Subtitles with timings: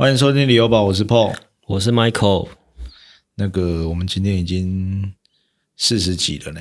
[0.00, 1.34] 欢迎收听旅游宝，我是 Paul。
[1.66, 2.48] 我是 Michael。
[3.34, 5.12] 那个，我们今天已经
[5.76, 6.60] 四十几了呢，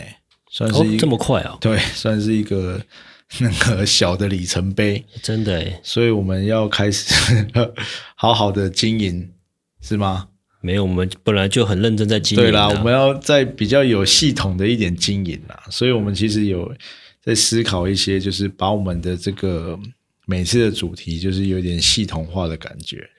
[0.52, 1.57] 算是这么快啊？
[1.62, 2.82] 对，算是一个
[3.39, 7.15] 那个小的里程碑，真的诶，所以我们要开始
[8.14, 9.32] 好好的经营，
[9.79, 10.28] 是吗？
[10.60, 12.46] 没有，我们本来就很认真在经营、啊。
[12.46, 16.69] 对啦，我们要在比较有系统的一点经营啦，所以我们其实有
[17.24, 19.79] 在思考一些，就是把我们的这个
[20.25, 23.10] 每次的主题，就是有点系统化的感觉。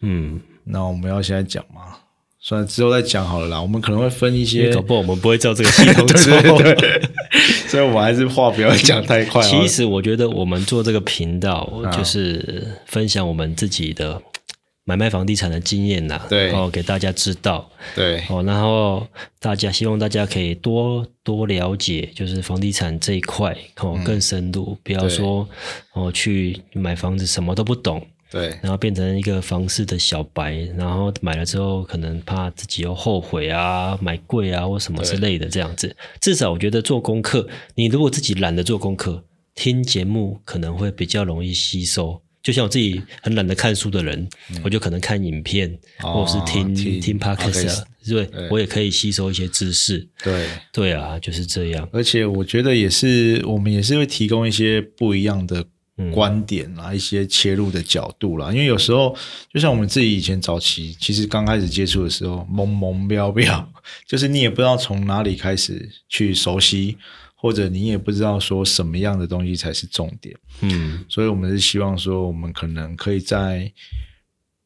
[0.00, 1.98] 嗯，那我们要现在讲吗？
[2.38, 3.60] 算了，之后再讲好了啦。
[3.60, 6.58] 我们可能会分一些搞不好我们不会照这个系统 对做。
[6.62, 7.02] 对对，
[7.66, 9.44] 所以我们还是话不要讲太快哦。
[9.44, 14.20] 其实我觉得我们做这个频道，啊就是分享我们自己的
[14.84, 19.04] 买卖房地产的经验呐，对哦，给大家知道对哦，然后
[19.40, 25.48] 大家希望大家可以多多了解，就是房地产这一块哦更深入，不要说
[25.94, 35.94] 哦去买房子什么都不懂，对然后变成一个房市的小白，然后买了之后可能怕自己又后悔啊，买贵啊或什么之类的这样子。
[36.20, 42.20] 至少我觉得做功课，你如果自己懒得做功课，听节目可能会比较容易吸收。
[42.42, 44.28] 就像我自己很懒得看书的人，
[44.62, 45.68] 我就可能看影片，
[46.04, 50.06] 哦或者是听听听 podcast，podcast 对对我也可以吸收一些知识。
[50.22, 51.88] 对，对啊，就是这样。
[51.92, 55.66] 而且我觉得也是，我们也是会提供一些不一样的嗯
[56.12, 58.52] 观点啦，一些切入的角度啦。
[58.52, 59.16] 因为有时候，
[59.52, 63.72] 就像我们自己以前早期，其实刚开始接触的时候，懵懵标标，
[64.06, 66.98] 就是你也不知道从哪里开始去熟悉，
[67.34, 70.36] 或者你也不知道说什么样的东西才是重点。
[70.60, 73.72] 嗯，所以我们是希望说，我们可能可以再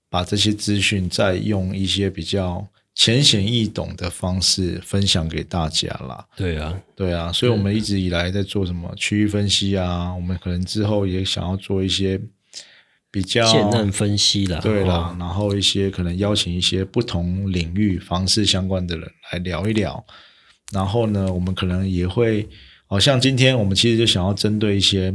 [0.08, 6.26] 把这些资讯再用一些比较浅显易懂的方式分享给大家啦。
[6.36, 12.20] 对啊，对啊，所以我们一直以来在做什么区域分析啊，我们可能之后也想要做一些
[13.10, 20.04] 比较现任分析啦，对啦哦，然后一些可能邀请一些不同领域房市相关的人来聊一聊。
[20.72, 22.48] 然后呢，我们可能也会，
[22.86, 25.12] 好、像今天我们其实就想要针对一些，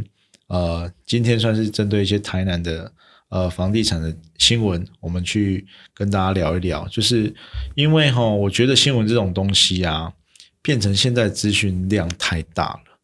[0.48, 2.92] 呃，今天算是针对一些台南的
[3.30, 6.88] 呃房地产的新闻，我们去跟大家聊一聊。
[6.90, 7.34] 就是
[7.76, 10.14] 因为哈、我觉得新闻这种东西啊，
[10.62, 13.00] 变成现在资讯量太大了，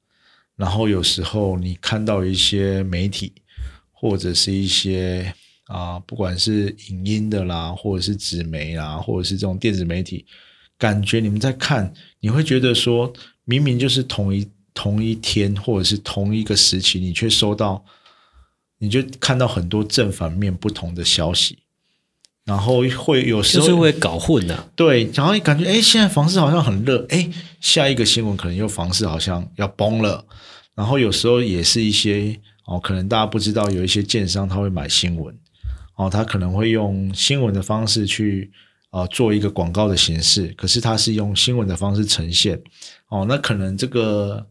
[0.55, 3.33] 然后有时候你看到一些媒体
[3.91, 5.33] 或者是一些
[5.67, 10.25] 啊、不管是影音的啦，或者是纸媒啦，或者是这种电子媒体，
[10.77, 13.13] 感觉你们在看，你会觉得说，
[13.45, 17.81] 明明就是同一同一天或者是同一个时期，你却收到，
[18.83, 21.59] 你就看到很多正反面不同的消息，
[22.45, 30.25] 然后会有时候就是会搞混呐、对，然后感觉哎，现在房市好像很热，哎，下一个新闻可能又房市好像要崩了，
[30.73, 35.37] 然后有时候也是一些哦，可能大家不知道有一些建商他会买新闻，
[35.97, 38.51] 哦，他可能会用新闻的方式去
[38.89, 42.59] 呃做一个广告的形式，可是他是用新闻的方式呈现，
[43.09, 44.43] 哦，那可能这个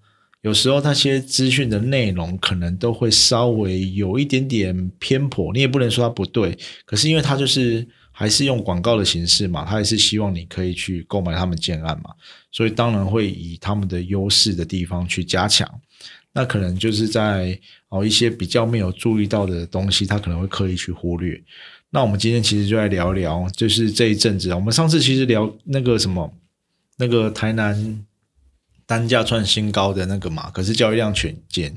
[0.43, 12.11] 有时候那些资讯的内容可能都会稍微有一点点偏颇，你也不能说它不对，可是因为它就是还是用广告的形式嘛，他也是希望你可以去购买他们建案嘛，
[12.53, 15.69] 所以当然会以他们的优势的地方去加强。
[16.33, 17.59] 那可能就是在
[17.89, 21.43] 哦一些比较没有注意到的东西，他可能会刻意去忽略。
[21.91, 26.33] 那我们今天其实就来聊一聊，就是这一阵子，我们上次其实聊那个什么，
[26.99, 28.05] 那个台南
[28.91, 31.73] 单价创新高的那个嘛，可是交易量全减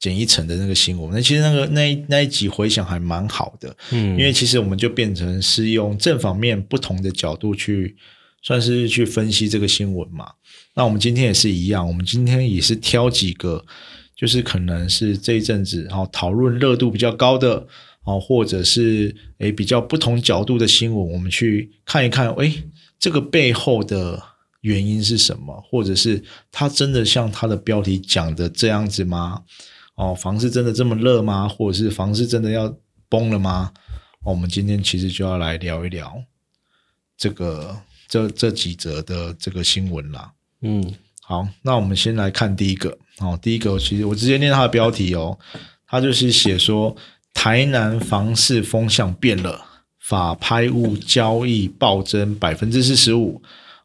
[0.00, 7.94] 减一成的那个新闻，那其实那个那一那一集回想还蛮好的，嗯，因为其实我们就变成是用正反面不同的角度去，
[8.40, 10.26] 算是去分析这个新闻嘛。
[10.74, 13.62] 那我们今天也是一样，我们今天也是挑几个，
[14.16, 17.66] 就是可能是这一阵子哦讨论热度比较高的
[18.04, 22.64] 哦，或者是诶比较不同角度的新闻，我们去看一看，诶
[22.98, 24.22] 这个背后的
[24.64, 29.42] 原因是什么，或者是它真的像它的标题讲的这样子吗？
[29.94, 31.46] 哦，房市真的这么热吗？
[31.46, 32.74] 或者是房市真的要
[33.10, 33.70] 崩了吗？
[34.22, 36.16] 哦我们今天其实就要来聊一聊
[37.18, 37.76] 这个
[38.08, 40.32] 这这几则的这个新闻啦。
[40.62, 40.82] 嗯，
[41.20, 42.96] 好，那我们先来看第一个。
[43.18, 45.38] 哦，第一个其实我直接念它的标题哦，
[45.86, 46.96] 它就是写说
[47.34, 49.62] 台南房市风向变了，
[50.00, 53.42] 法拍物交易暴增百分之四十五。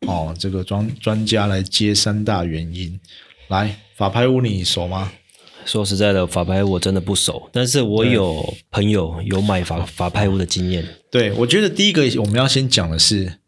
[0.07, 2.99] 哦，这个专专家来接三大原因。
[3.49, 5.11] 来，法拍屋你熟吗？
[5.65, 10.87] 说实在的，法拍我真的不熟，但是我有朋友有买法法拍屋的经验。
[11.11, 13.39] 对，我觉得第一个我们要先讲的是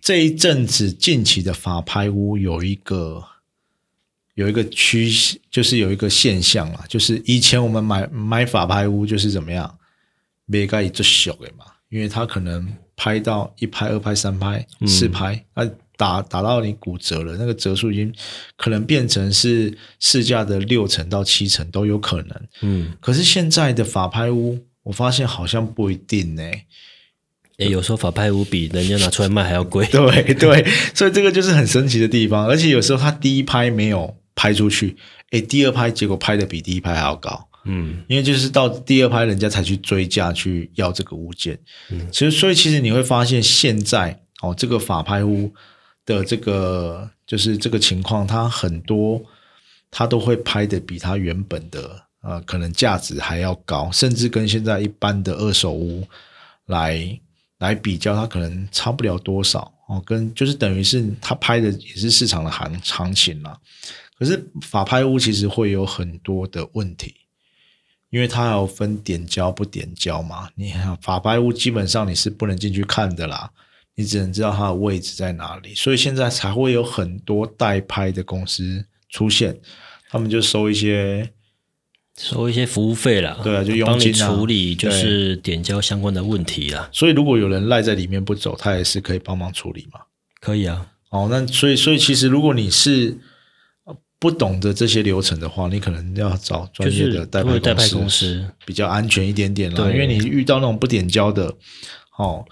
[0.00, 3.22] 这一阵子近期的法拍屋有一个
[4.34, 9.78] 有一个趋势，就是有一个现象啊，就是以前我们买买法拍屋就是怎么样，
[10.46, 12.66] 没盖一只小的嘛，因为他可能
[12.96, 15.68] 拍到一拍、二拍、三拍、四拍，那
[15.98, 18.14] 打打到你骨折了，那个折数已经
[18.56, 22.40] 可能变成是市价的六成到七成都有可能。
[22.62, 26.42] 嗯，可是现在的法拍屋，我发现好像不一定呢、
[27.58, 29.84] 诶，有时候法拍屋比人家拿出来卖还要贵。
[29.90, 30.64] 对对，
[30.94, 32.46] 所以这个就是很神奇的地方。
[32.46, 34.96] 而且有时候他第一拍没有拍出去，
[35.32, 37.48] 诶，第二拍结果拍的比第一拍还要高。
[37.64, 41.58] 嗯，因为就是到第二拍，人家才去追价去要这个物件。
[41.90, 45.52] 嗯，其实所以其实你会发现，现在哦，这个法拍屋
[46.16, 49.22] 的这个就是这个情况，它很多
[49.90, 56.06] 它都会拍的比它原本的呃可能价值还要高，甚至跟现在一般的二手屋
[56.66, 57.20] 来
[57.58, 60.02] 来比较，它可能差不了多少哦。
[60.06, 63.58] 跟就是等于是它拍的也是市场的行行情啦。
[64.18, 67.14] 可是法拍屋其实会有很多的问题。
[68.10, 73.50] 因为它有分点交不点交嘛，你看法拍屋基本上你是不能进去看的啦，
[73.98, 79.58] 你只能知道它的位置在哪里，所以现在才会有很多代拍的公司出现，
[80.08, 81.28] 他们就收一些，
[82.16, 89.98] 收一些服务费啦，对啊就佣金啊处理就是点交相关的问题啦，所以如果有人赖在里面不走，他也是可以帮忙处理嘛。
[90.40, 90.92] 可以啊。
[91.10, 93.18] 哦，那所以所以其实如果你是
[93.82, 99.76] 呃不懂得这些流程的话，你可能要找专业的代拍拍公公司比较安全一点点啦。
[99.76, 101.52] 对因为你遇到那种不点交的，
[102.16, 102.46] 哦，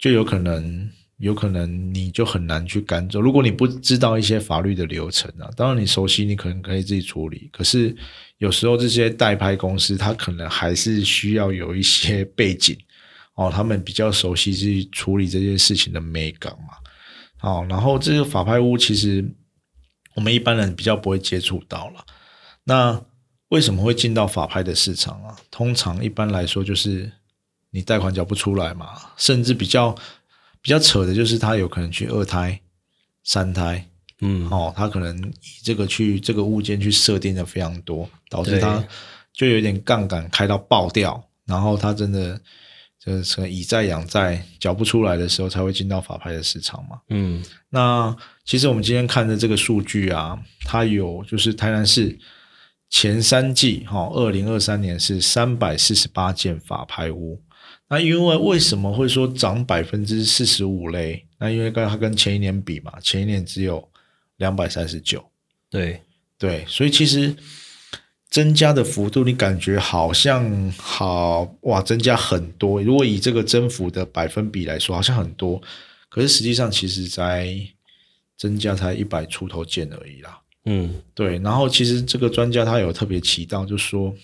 [0.00, 3.20] 就有可能有可能你就很难去赶走。
[3.20, 7.50] 如果你不知道一些法律的流程啊，当然你熟悉，你可能可以自己处理。
[7.52, 7.94] 可是
[8.38, 12.74] 有时候这些代拍公司，他可能还是需要有一些背景
[13.34, 16.74] 哦，他们比较熟悉去处理这件事情的美感嘛。
[17.36, 19.22] 好，然后这个法拍屋其实
[20.14, 22.04] 我们一般人比较不会接触到了。
[22.64, 22.98] 那
[23.48, 25.36] 为什么会进到法拍的市场啊？
[25.50, 27.12] 通常一般来说就是
[27.72, 29.94] 你贷款缴不出来嘛，甚至比较
[30.60, 32.60] 比较扯的就是他有可能去二胎、
[33.22, 33.88] 三胎，
[34.20, 35.32] 嗯，哦，他可能以
[35.62, 38.82] 这个去这个物件去设定的非常多，导致他
[39.32, 42.40] 就有点杠杆开到爆掉，然后他真的
[42.98, 47.00] 就是以债养债缴不出来的时候，才会进到法拍的市场嘛。
[47.08, 48.14] 嗯，那
[48.44, 52.18] 其实我们今天看的这个数据啊，它有就是台南市
[52.90, 57.40] 前三季哈，二零二三年是三百四十八件法拍屋。
[57.90, 61.26] 那因为为什么会说涨百分之四十五嘞？
[61.38, 63.86] 那因为跟它跟前一年比嘛，前一年只有
[64.36, 65.28] 两百三十九，
[65.68, 66.00] 对，
[66.38, 67.34] 对，所以其实
[68.28, 72.80] 增加的幅度，你感觉好像好哇，增加很多。
[72.80, 75.60] 如果以这个增幅的百分比来说，好像很多，
[76.08, 77.52] 可是实际上其实在
[78.36, 80.40] 增加才一百出头件而已啦。
[80.66, 84.14] 嗯，对，然后其实这个专家他有特别提到，就说，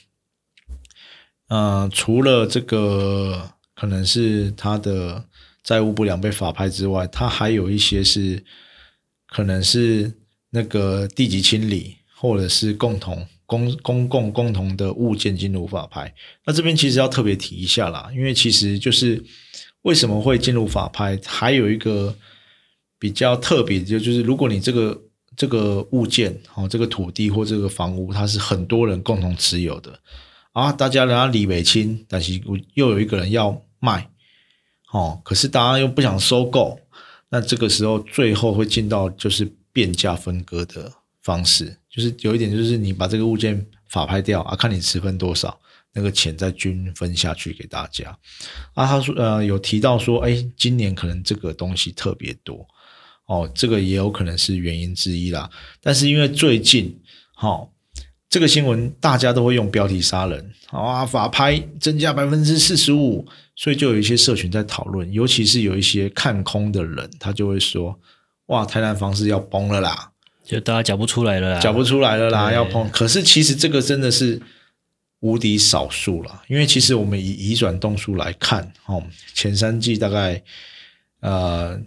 [1.49, 5.25] 呃，除了这个可能是他的
[5.63, 8.43] 债务不良被法拍之外，他还有一些是
[9.29, 10.13] 可能是
[10.51, 16.13] 那个地级清理，或者是共同公公共共同的物件进入法拍。
[16.47, 19.23] 那这边其实要特别提一下啦，因为其实就是
[19.83, 22.17] 为什么会进入法拍，还有一个
[22.99, 25.03] 比较特别的，就就是如果你这个
[25.37, 30.01] 这个物件哦，这个土地或这个房屋，它是很多人共同持有的
[30.53, 32.41] 啊，大家人家理尾清，但是
[32.75, 34.09] 又有一个人要卖，
[34.93, 36.79] 哦，可是大家又不想收购，
[37.29, 40.93] 那这个时候最后会进到就是变价分割的
[41.23, 45.59] 方式，就是有一点就是你把这个物件法拍掉啊，看你持分多少，
[45.93, 48.17] 那个钱再均分下去给大家
[48.75, 48.87] 啊。
[48.87, 52.67] 他说呃有提到说，哎，今年可能这个东西特别多。
[53.29, 55.51] 哦，这个也有可能是原因之一啦。
[55.81, 56.97] 但是因为最近，
[57.35, 57.71] 好、哦、
[58.31, 63.27] 这个新闻大家都会用标题杀人，啊，法拍增加百分之四十五，
[63.57, 67.99] 所以就有一些社群在讨论，尤其是有一些看空的人，他就会说，
[68.47, 70.11] 哇，台南房市要崩了啦，
[70.45, 72.89] 就大家讲不出来了啦，讲不出来了啦，要崩。
[72.91, 74.41] 可是其实这个真的是
[75.21, 79.03] 无敌少数了，因为其实我们以移转动数来看，哦，
[79.35, 80.43] 前三季大概
[81.21, 81.81] 呃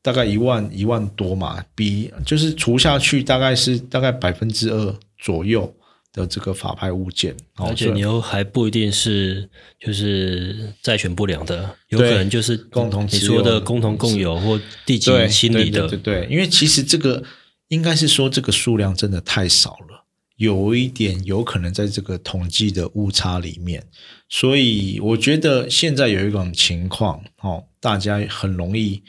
[0.00, 5.74] 大概一万一万多嘛，比就是除下去大概是大概百分之二左右
[6.16, 9.46] 的这个法拍物件，而且你又还不一定是
[9.78, 15.86] 就是债权不良的，有可能就是共同你说的共同共有或地级对清理的。
[15.86, 17.22] 对，对对对，因为其实这个
[17.68, 20.06] 应该是说这个数量真的太少了，
[20.36, 23.86] 有一点有可能在这个统计的误差里面，
[24.30, 29.02] 所以我觉得现在有一种情况哦，大家很容易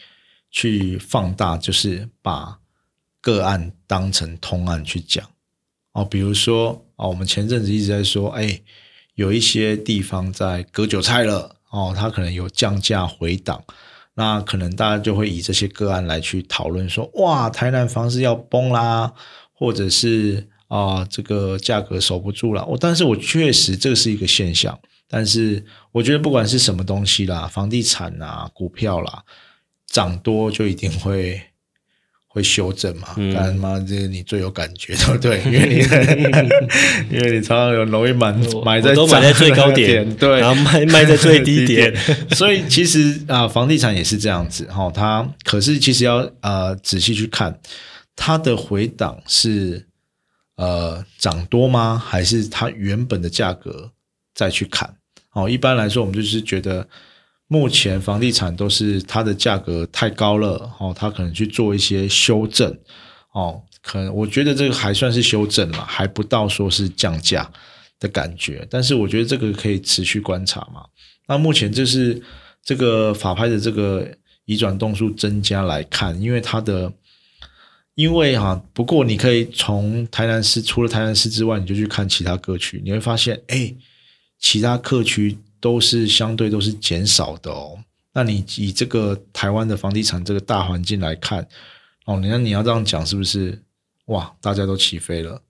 [0.52, 2.60] 去放大，就是把
[3.22, 5.26] 个案当成通案去讲
[5.98, 8.62] 哦，比如说哦，我们前阵子一直在说，哎，
[9.16, 13.64] 有一些地方在割韭菜了哦，它可能有降价回档，
[14.14, 19.12] 那可能大家就会以这些个案来去讨论说，哇，台南房市要崩啦，
[19.54, 22.64] 或者是啊、这个价格守不住了。
[22.68, 29.24] 我但是我确实这是一个现象，但是我觉得不管是什么东西啦，房地产啊、股票啦，
[29.88, 31.42] 涨多就一定会。
[32.38, 33.10] 会修正嘛？
[33.18, 35.42] 嗯干妈，这个你最有感觉，对不对？
[35.52, 35.76] 因为你
[37.18, 41.92] 因为你常常有容易买我买在都买在最高点，对，然后卖卖在最低点。
[42.38, 47.60] 所以其实啊、房地产也是这样子哈、它可是其实要呃仔细去看
[48.16, 49.86] 它的回档是
[50.58, 52.00] 呃涨多吗？
[52.06, 53.92] 还是它原本的价格
[54.36, 54.94] 再去看？
[55.34, 56.88] 哦，一般来说我们就是觉得
[57.48, 62.78] 目前房地产都是它的价格太高了哦，它可能去做一些修正
[63.34, 67.50] 哦，可能我觉得这个还算是修正嘛，还不到说是降价
[68.00, 70.82] 的感觉，但是我觉得这个可以持续观察嘛。
[71.28, 72.22] 那目前就是
[72.64, 74.08] 这个法拍的这个
[74.46, 76.92] 移转动数增加来看，因为它的，
[77.96, 83.74] 因为哈、不过你可以从台南市除了台南市之外，你就去看其他各区，你会发现，哎，
[84.38, 85.38] 其他各区
[85.68, 87.78] 都是相对都是减少的哦。
[88.14, 91.46] 那你以这个台湾的房地产这个大环境来看，
[92.06, 93.62] 哦，你看你要这样讲是不是？
[94.06, 95.42] 哇，大家都起飞了，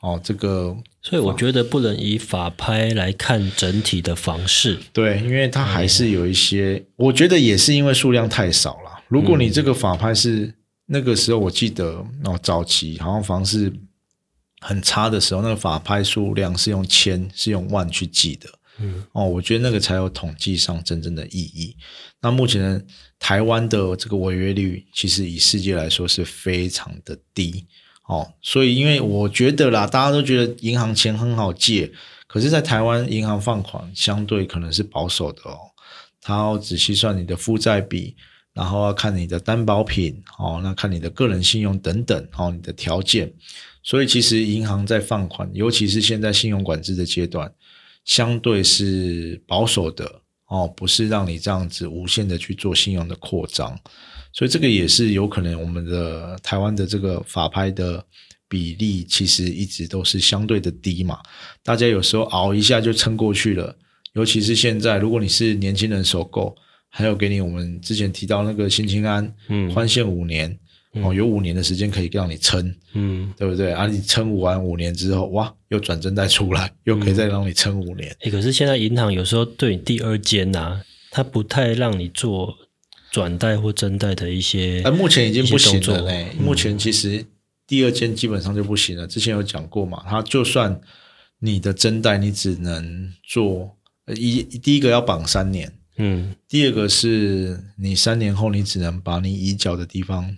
[0.00, 4.80] 哦，这个所以我觉得不能以法拍来看整体的房市。
[4.92, 8.90] 对，因为它还是有一些，我觉得也是因为数量太少了。
[9.06, 10.52] 如果你这个法拍是、
[10.86, 13.72] 那个时候，我记得哦，早期好像房市
[14.60, 18.50] 很差的时候，那个法拍数量是用千是用万去记的。
[18.78, 21.76] 嗯，哦，我觉得那个才有统计上真正的意义。
[22.20, 22.84] 那目前
[23.18, 27.66] 台湾的这个违约率，其实以世界来说是非常的低。
[28.08, 31.90] 哦，所以因为我觉得啦，大家都觉得银行钱很好借，
[32.26, 35.56] 可是，在台湾银行放款相对可能是保守的哦，
[36.20, 38.16] 他要仔细算你的负债比，
[38.52, 43.32] 然后要看你的担保品，哦，那看你的个人信用等等，哦，你的条件。
[43.84, 47.50] 所以其实银行在放款，尤其是现在信用管制的阶段，
[48.04, 53.78] 相对是保守的哦，不是让你这样子无限的去做信用的扩张。
[54.32, 58.04] 所以这个也是有可能我们的台湾的这个法拍的
[58.48, 61.18] 比例其实一直都是相对的低嘛，
[61.62, 63.76] 大家有时候熬一下就撑过去了。
[64.14, 66.54] 尤其是现在，如果你是年轻人首购，
[66.90, 70.58] 还有给你我们之前提到那个新青安，嗯宽限五年，
[71.00, 73.72] 哦，有五年的时间可以让你撑，嗯，对不对？
[73.72, 78.14] 啊，你撑完五年之后，哇，又转正贷出来，又可以再让你撑五年。
[78.20, 82.54] 诶，可是现在银行有时候对你第二间呐、它不太让你做
[83.10, 86.28] 转贷或增贷的一些啊，目前已经不行了嘞。
[86.38, 87.24] 目前其实
[87.66, 89.06] 第二间基本上就不行了。
[89.06, 90.78] 之前有讲过嘛，它就算
[91.38, 100.36] 你的增贷，你只能做呃一第一个要绑三年，嗯第二个是你三年后你只能把你已缴的地方，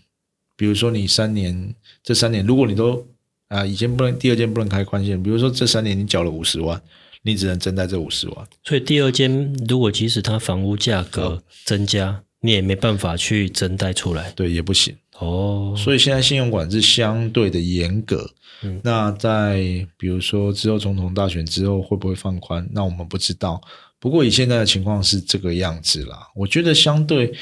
[0.57, 3.07] 比如说你三年这三年，如果你都
[3.49, 6.81] 啊、以前不能第二间不能开宽限，比如说这三年你缴了五十万，
[7.23, 8.47] 你只能增贷这五十万。
[8.65, 14.97] 所以第二间如果即使它房屋价格增加，你也没办法去增贷出来对，也不行。
[15.19, 15.75] 哦。
[15.77, 18.29] 所以现在信用管制相对的严格。
[18.63, 22.67] 嗯那在比如说之后总统大选之后会不会放宽？
[22.73, 23.61] 那我们不知道。
[24.01, 27.33] 不过以现在的情况是这个样子啦，我觉得相对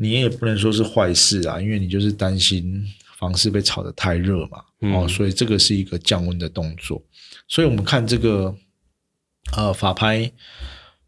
[0.00, 2.86] 你也不能说是坏事啊，因为你就是担心
[3.18, 7.02] 房市被炒得太热嘛，嗯哦，所以这个是一个降温的动作。
[7.48, 8.54] 所以我们看这个
[9.56, 10.30] 呃法拍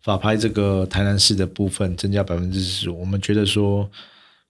[0.02, 3.88] 法拍这个台南市的部分增加百分之十五，我们觉得说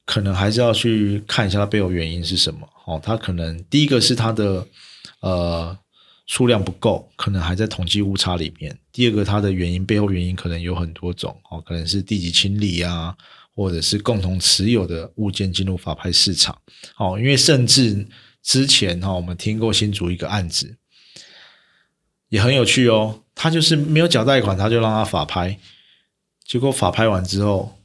[0.06, 2.66] 可能还是要去看一下它背后原因是什么。
[2.86, 4.66] 哦，它可能第一个是它的
[5.20, 5.76] 呃
[6.26, 13.14] 数量不够，可能还在统计误差里面；第二个它的原因背后原因可能有很多种，哦，可能是地级清理啊，
[13.60, 16.56] 或者是共同持有的物件进入法拍市场。
[16.96, 18.06] 哦，因为甚至
[18.42, 20.78] 之前哈、哦，我们听过新竹一个案子，
[22.30, 23.22] 也很有趣哦。
[23.34, 25.58] 他就是没有缴贷款，他就让他法拍，
[26.46, 27.76] 结果法拍完之后，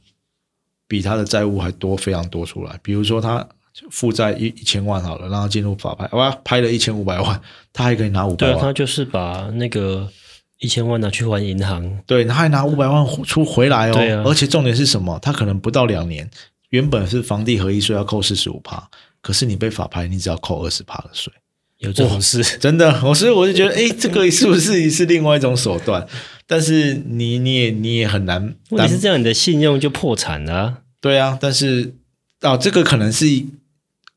[0.88, 2.80] 比他的债务还多非常多出来。
[2.82, 3.46] 比如说他
[3.90, 7.38] 负债一一千万好了，让他进入法拍，哇，拍了一千五百万，
[7.74, 10.10] 他还可以拿五百对，他，就是把那个
[10.58, 13.94] 一千万拿去还银行，对，他还拿五百万出回来哦。
[13.94, 15.18] 对啊而且重点是什么？
[15.20, 16.28] 他可能不到两年，
[16.70, 18.88] 原本是房地合一税要扣四十五趴，
[19.20, 21.32] 可是你被法拍，你只要扣二十趴的税。
[21.78, 22.42] 有这种事。
[22.58, 26.06] 真的，我所以我就觉得，哎，这个是不是是另外一种手段？
[26.46, 31.94] 但是你你也你也很难担问题是这样，你的信用就破产了啊、对啊，但是
[32.40, 33.26] 哦，这个可能是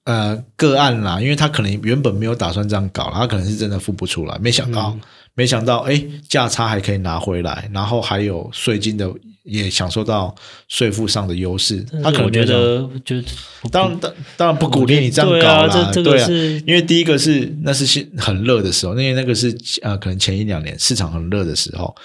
[0.05, 5.01] 呃个案啦，因为他可能原本没有打算这样搞，他可能是真的付不出来，没想到、嗯
[5.35, 9.09] 没想到，哎，价差还可以拿回来，然后还有税金的
[9.43, 10.35] 也享受到
[10.67, 11.81] 税负上的优势。
[12.03, 13.23] 他可能觉得就是
[13.71, 16.27] 当然当当然不鼓励你这样搞啦，对啊，
[16.67, 21.95] 因为第一个是那是现很热的时候，因为那个是呃可能前一两年市场很热的时候，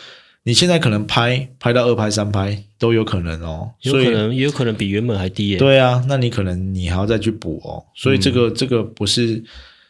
[0.44, 5.58] 你现在可能拍拍到二拍三拍都有可能哦，有可能也有可能比原本还低耶。
[5.58, 9.42] 对啊，那你可能你还要再去补哦，所以这个、嗯这个不是。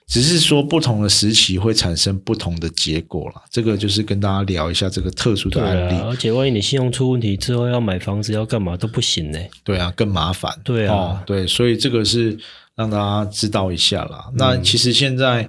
[0.07, 5.95] 只是说不同的时期会产生不同的结果啦，这个就是跟大家聊一下这个特殊的案例。
[5.95, 9.39] 啊，而且万一你信用出问题之后要买房子要干嘛都不行呢。
[9.63, 10.55] 对啊，更麻烦。
[10.63, 12.39] 对啊哦，对，所以这个是
[12.75, 14.27] 让大家知道一下啦。
[14.29, 15.49] 嗯那其实现在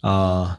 [0.00, 0.58] 啊、呃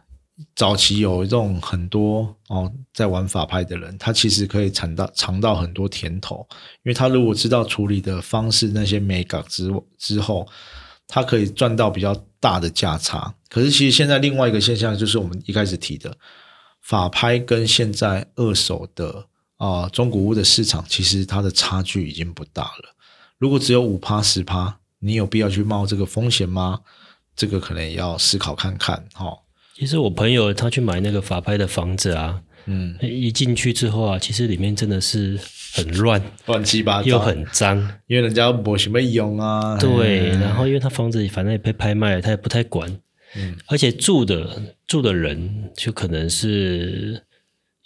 [0.56, 6.46] 早期有这种很多哦，在玩法拍的人，他其实可以尝到尝到很多甜头，
[6.84, 10.48] 因为他如果知道处理的方式那些美感之之后，
[11.08, 13.34] 他可以赚到比较大的价差。
[13.50, 16.16] 可是其实现在另外一个现象就是我们一开始提的
[16.82, 19.26] 法拍跟现在二手的
[19.58, 22.96] 啊、呃中古屋的市场，其实它的差距已经不大了。
[23.38, 26.82] 如果只有五趴十趴，你有必要去冒这个风险吗？
[27.36, 29.40] 这个可能也要思考看看哈、哦。
[29.76, 35.40] 其实我朋友他去买那个法拍的房子啊，嗯，一进去之后啊，其实里面真的是
[35.78, 37.78] 很乱，乱七八糟，又很脏。
[38.08, 39.78] 因为人家没什么用啊。
[39.78, 42.90] 对，嗯然后因为他房子反正也被拍卖了，他也不太管。
[43.36, 47.22] 嗯，而且住的住的人就可能是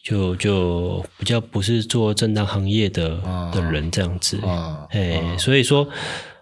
[0.04, 4.38] 就就比较不是做正当行业的、啊的人这样子。
[4.46, 5.88] 啊，哎，所以说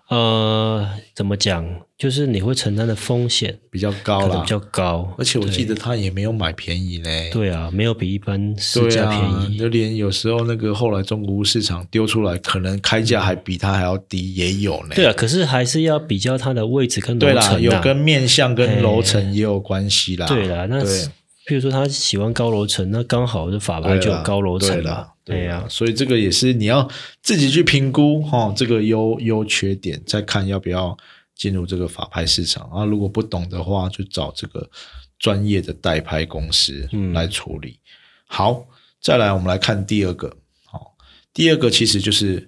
[0.09, 1.63] 呃，怎么讲，
[1.95, 4.47] 就是你会承担的风险比较高了比。
[4.47, 7.29] 较高，而且我记得他也没有买便宜嘞。
[7.31, 9.57] 对啊，没有比一般市价啊，便宜。
[9.57, 14.95] 就连有时候那个后来中国屋市场丢出来，可能开价还比它还要低，也有呢。
[14.95, 17.59] 对啊，可是还是要比较它的位置跟楼对啦，层啊。
[17.59, 20.25] 有跟面向跟楼层也有关系啦。
[20.25, 21.07] 对啦，那对
[21.49, 26.87] 譬如说他喜欢高楼层，那刚好就法拍就有高楼层了对呀、呀，所以这个也是你要
[27.23, 30.95] 自己去评估哈、这个优优缺点，再看要不要
[31.35, 32.85] 进入这个法拍市场啊。
[32.85, 34.69] 如果不懂的话，就找这个
[35.17, 37.79] 专业的代拍公司嗯来处理。
[38.27, 38.63] 好，
[39.01, 40.31] 再来我们来看第二个，
[40.65, 40.93] 好，
[41.33, 42.47] 第二个其实就是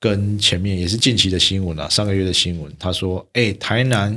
[0.00, 4.16] 跟前面也是近期的新闻啊，上个月的新闻，他说，哎，台南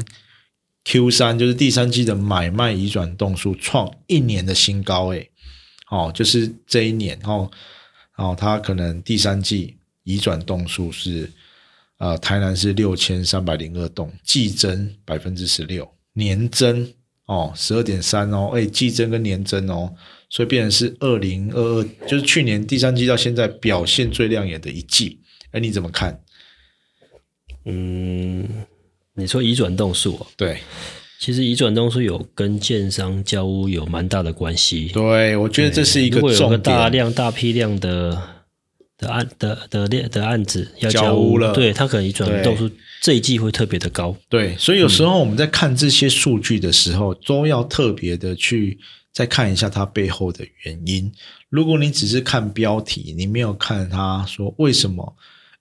[0.86, 5.30] Q 三就是第三季的买卖移转动数创一年的新高，诶，
[5.90, 7.50] 哦，就是这一年哦。
[8.16, 11.32] 哦，它可能第三季移转动数是，
[11.98, 16.94] 呃，台南是六千三百零二栋，季增百分之十六，年增
[17.26, 19.96] 哦十二点三哦，诶，季增跟年增哦，
[20.30, 25.20] 所以变成是二零二二，就是去年第三季到现在表现最亮眼的一季，
[25.52, 26.22] 哎，你怎么看？
[27.66, 28.48] 嗯，
[29.16, 30.58] 你说移转动数、哦，对，
[31.20, 34.90] 其实移转动数有跟建商交屋有蛮大的关系。
[34.94, 38.22] 对，我觉得这是一个如果有个重点，大量、大批量的
[38.98, 42.70] 的案的的的的案子要交交屋了对它可能移转动数
[43.02, 44.16] 这一季会特别的高。
[44.30, 48.80] 对，所以有时候我们在看这些数据的时候，都要特别的去
[49.12, 51.12] 再看一下它背后的原因。
[51.50, 55.16] 如果你只是看标题，你没有看它说为什么，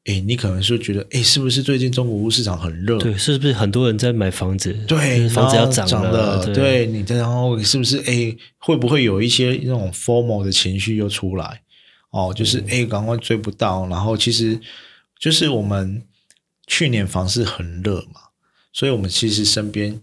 [0.06, 2.98] 诶，你可能是觉得，诶，是不是最近中国屋市场很热？
[2.98, 4.72] 对，是不是很多人在买房子？
[4.88, 11.62] 对，房子要涨了，了，对，你然后是不是诶，会不会有一些那种 formal 的情绪又出来？
[12.10, 14.58] 哦，就是嗯诶，赶快追不到，然后其实
[15.20, 16.02] 就是我们
[16.66, 18.20] 去年房市很热嘛，
[18.72, 20.00] 所以我们其实身边，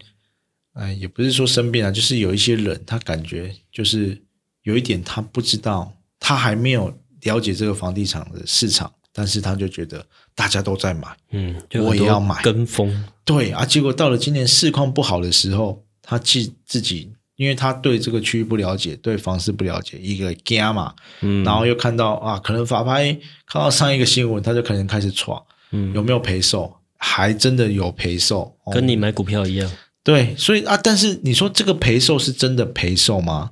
[0.73, 4.21] 哎，也不是说身边啊，就是有一些人，他感觉就是
[4.63, 13.05] 有一点他不知道，他还没有了解这个房地产的市场，但是他就觉得大家都在买，嗯，我也要买跟风。
[13.25, 23.13] 对啊，结果到了今年市况不好的时候，他自自己，因为他对这个区域不了解，对房市不了解，一个惊嘛，嗯，然后又看到啊，可能法拍
[23.45, 25.41] 看到上一个新闻，他就可能开始闯，
[25.71, 26.75] 嗯有没有赔售？
[27.01, 29.71] 还真的有赔售，哦跟你买股票一样。
[30.03, 33.51] 对，所以啊，但是你说这个赔售是真的赔售吗？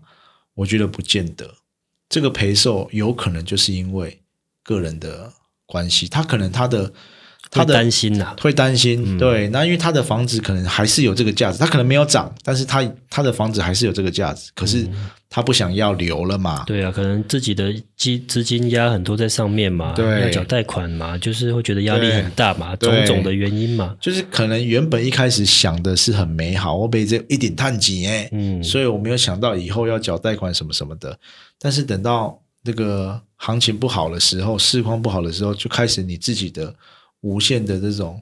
[0.56, 1.56] 我觉得不见得。
[2.10, 4.22] 这个赔售有可能就是因为
[4.64, 5.32] 个人的
[5.68, 6.92] 关系，他可能他的
[7.52, 9.18] 他会的担心呐、会担心，嗯。
[9.20, 14.88] 对，那因为他的房子可能还是有这个价值，他可能没有涨，但是他他的房子还是有这个价值，可是
[15.30, 20.22] 他不想要留了嘛，嗯对啊，可能自己的资资金压很多在上面嘛，对。
[20.22, 23.06] 要缴贷款嘛，就是会觉得压力很大嘛，对。
[23.06, 23.96] 种种的原因嘛。
[24.02, 31.18] 就是可能原本一开始想的是很美好，我被这一点探几哎，嗯，所以我没有想到以后要缴贷款什么什么的，
[31.60, 36.76] 但是等到那个行情不好的时候，市况不好的时候，就开始你自己的
[37.22, 38.22] 无限的这种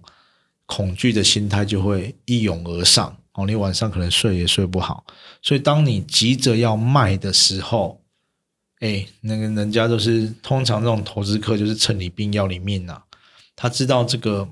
[0.65, 3.17] 恐惧的心态就会一涌而上。
[3.33, 5.03] 哦，你晚上可能睡也睡不好，
[5.41, 7.99] 所以当你急着要卖的时候，
[8.79, 13.01] 哎，那个人家都是通常这种投资客就是趁你病要你命呐、
[13.53, 14.47] 他知道这个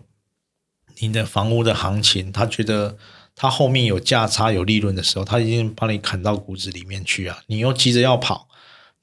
[0.99, 2.97] 你的房屋的行情，他觉得
[3.33, 7.41] 他后面有价差有利润的时候，他已经把你砍到骨子里面去啊！
[7.47, 8.49] 你又急着要跑，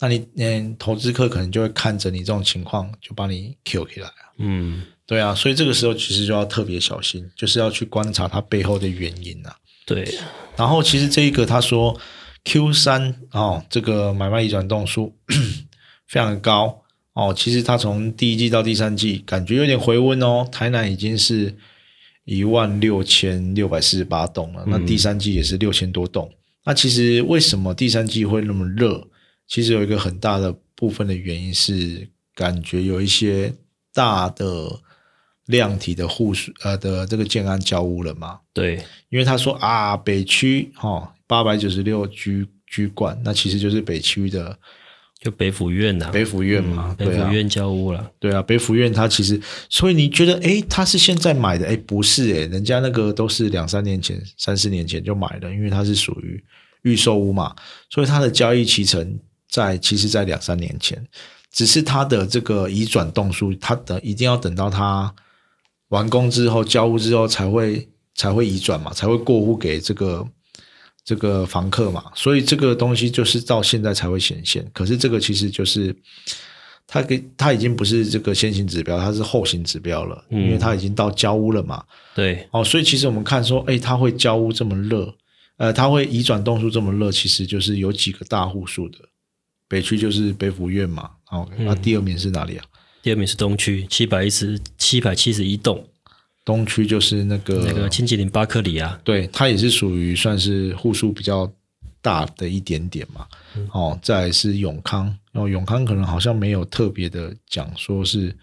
[0.00, 4.32] 那你嗯，投资客可能就会看着你这种情况，就把你 Q 起来啊。
[4.38, 9.54] 嗯，对啊，所以这个时候其实就要特别小心，就是要去观察它背后的原因啊。
[9.84, 10.08] 对，
[10.56, 12.00] 然后其实这一个他说
[12.44, 15.14] Q 三哦，这个买卖移转动数
[16.08, 16.82] 非常的高
[17.12, 17.34] 哦。
[17.36, 20.48] 其实它从第一季到第三季感觉有点回温哦。
[20.50, 21.54] 台南已经是
[22.24, 26.32] 一万六千六百四十八栋了，那第三季也是六千多栋。
[26.64, 29.06] 那其实为什么第三季会那么热？
[29.50, 33.52] 其实有一个很大的部分的原因是感觉有一些
[33.92, 34.80] 大的
[35.46, 38.38] 量体的户数呃的这个建安交屋了嘛。
[38.54, 38.76] 对，
[39.08, 44.56] 因为他说啊，北区哈八百九十六居居冠，那其实就是北区的
[45.18, 48.08] 就北府院呐、北府院嘛，北府院交屋了。
[48.20, 51.66] 对啊，北府院它其实，所以你觉得诶，他是现在买的？
[51.66, 56.42] 诶，不是诶，人家那个都是两三年前、三四年前就买的，因为它是属于
[56.82, 57.56] 预售屋嘛，
[57.90, 59.18] 所以它的交易期程
[59.50, 61.04] 在其实在两三年前，
[61.52, 65.12] 只是它的这个移转动数，它等一定要等到它
[65.88, 70.26] 完工之后交屋之后才会才会移转嘛，才会过户给这个
[71.04, 74.64] 这个房客嘛，所以这个东西就是到现在才会显现。
[74.72, 75.94] 可是这个其实就是
[76.86, 81.82] 它给它已经不是这个先行指标，它是后行指标了，嗯因为它已经到交屋了嘛。
[82.14, 85.12] 对，哦，所以其实我们看说，哎，它会交屋这么热，
[85.56, 88.98] 呃，它会移转动数这么热，其实就是有几个大户数的。
[89.70, 92.64] 北区就是北府院嘛，哦，那、第二名是哪里啊？
[93.02, 95.86] 第二名是东区，七百一十七百七十一栋，
[96.44, 101.48] 东区就是那个那个清吉林巴克里啊，对，它也是属于算是户数比较
[102.02, 103.24] 大的一点点嘛。
[103.72, 108.36] 哦，再来是永康，然哦，永康可能好像没有特别的讲说是，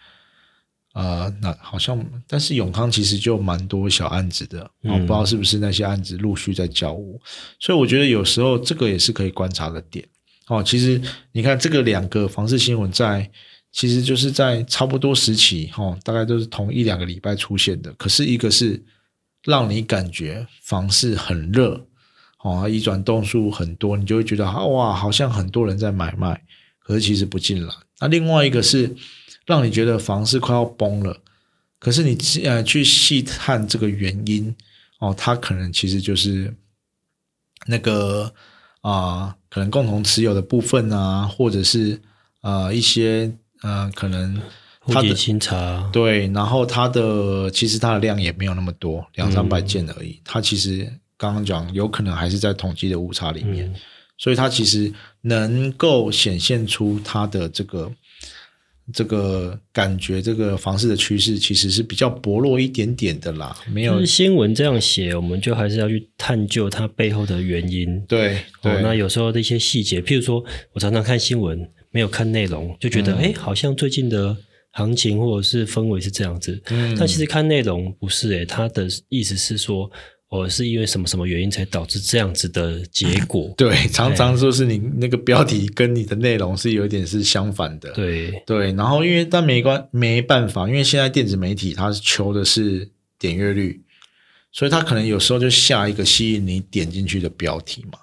[0.94, 7.22] 呃，那好像，但是永康其实就蛮多小案子的，哦，不知道是不是那些案子陆续在交屋，
[7.60, 10.08] 所以我觉得有时候这个也是可以观察的点。
[10.48, 13.30] 哦，其实你看这个两个房市新闻在，
[13.72, 17.92] 其实就是在差不多时期，哦，大概都是同一两个礼拜出现的。
[17.94, 18.82] 可是一个是
[19.44, 21.86] 让你感觉房市很热，
[22.44, 26.42] 哦，移转动数很多，你就会觉得啊哇，好像很多人在买卖，
[26.80, 27.74] 可是其实不进来。
[28.00, 28.96] 那另外一个是
[29.46, 31.22] 让你觉得房市快要崩了，
[31.78, 34.56] 可是你呃去细探这个原因，
[35.00, 36.54] 哦，它可能其实就是
[37.66, 38.34] 那个
[38.92, 42.00] 啊、可能共同持有的部分啊，或者是
[42.42, 44.36] 呃一些呃可能
[44.80, 50.20] 户籍它的清查，对，然后它的其实它的量也没有那么多，两三百件而已。
[50.24, 53.76] 它其实刚刚讲有可能还是在统计的误差里面，嗯。
[54.18, 57.92] 所以它其实能够显现出它的这个
[58.94, 68.00] 这个感觉，这个房市的趋势其实是比较薄弱一点点的啦，没有就是新闻这样写，我们就还是要去探究它背后的原因。
[68.08, 74.36] 对对、哦，那有时候的一些细节，譬如说我常常看新闻，没有看内容，就觉得嗯哎、诶好像最近的
[74.72, 76.62] 行情或者是氛围是这样子。
[76.70, 79.90] 嗯但其实看内容不是诶，它的意思是说，
[80.30, 83.54] 我、是因为什么什么原因才导致这样子的结果。
[83.58, 93.82] 对，常常说是你那个标题跟你的内容是有点是相反的，对对，然后因为但没关没办法，因为现在电子媒体它是求的是点阅率，
[94.52, 98.00] 所以它可能有时候就下一个吸引你点进去的标题嘛，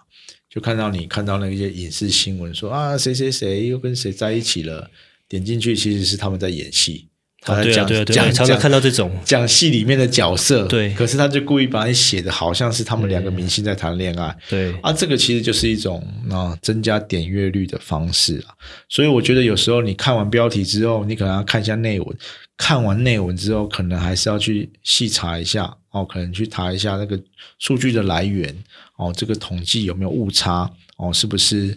[0.48, 4.90] 就看到你看到那些影视新闻说啊谁谁谁又跟谁在一起了，
[5.28, 7.08] 点进去其实是他们在演戏，
[7.44, 9.10] 他啊，对啊，在讲、对啊，对啊，讲常常讲看到这种。
[9.24, 10.92] 讲戏里面的角色，对。
[10.94, 18.54] 可是他就故意把你写的好像是他们两个明星在谈恋爱，对，啊，这个其实就是一种啊增加点阅率的方式啊，
[18.88, 22.16] 所以我觉得有时候你看完标题之后，你可能要看一下内文，
[22.56, 27.20] 看完内文之后，可能还是要去细查一下哦，可能去查一下那个
[27.58, 28.54] 数据的来源
[28.96, 31.76] 哦，这个统计有没有误差哦，是不是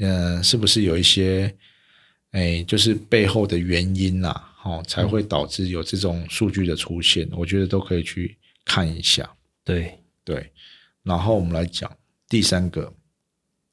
[0.00, 1.54] 呃是不是有一些
[2.32, 9.30] 哎就是背后的原因呐、哦，才会导致有这种数据的出现，我觉得都可以去看一下。
[9.62, 10.50] 对，对，
[11.02, 11.90] 然后我们来讲
[12.28, 12.92] 第三个，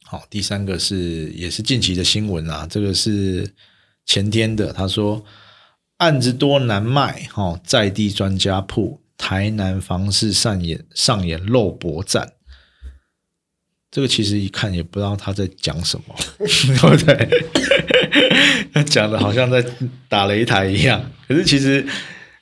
[0.03, 3.49] 好，第三个是也是近期的新闻啊，这个是
[4.05, 5.23] 前天的，他说
[5.97, 12.33] 案子多难卖，哦，在地专家铺台南房市上演上演肉搏战。
[13.91, 17.43] 这个其实一看也不知道他在讲什么， 对不对？
[18.73, 19.63] 他 讲的好像在
[20.07, 21.85] 打擂台一样，可是其实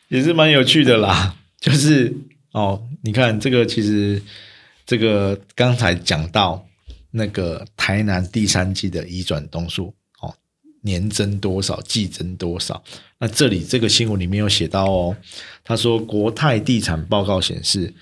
[0.10, 1.36] 也是蛮有趣的啦。
[1.60, 2.14] 就是
[2.52, 4.22] 哦，你看这个其实
[4.86, 6.66] 这个刚才讲到
[7.12, 10.34] 那个台南第三季的移转动数哦，
[10.84, 12.82] 年增多少，季增多少。
[13.18, 15.18] 那这里这个新闻里面有写到哦，
[15.64, 17.94] 他说国泰地产报告显示，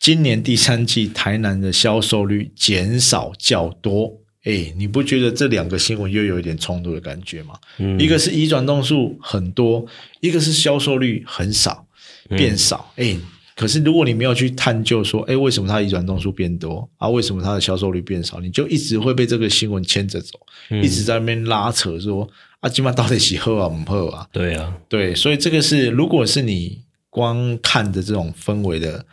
[0.00, 4.20] 今年第三季台南的销售率减少较多。
[4.44, 7.54] 哎，你不觉得这两个新闻又有一点冲突的感觉吗？
[7.78, 9.84] 嗯一个是移转栋数很多，
[10.20, 11.86] 一个是销售率很少，
[12.30, 12.90] 变少。
[12.96, 13.14] 哎、
[13.54, 17.08] 可是如果你没有去探究说，哎，为什么它移转栋数变多啊？
[17.08, 18.40] 为什么它的销售率变少？
[18.40, 20.38] 你就一直会被这个新闻牵着走，
[20.70, 22.26] 嗯一直在那边拉扯说
[22.60, 24.26] 啊，今晚到底喜喝啊不喝啊？
[24.32, 26.80] 对啊，对，所以这个是，如果是你
[27.10, 29.04] 光看着这种氛围的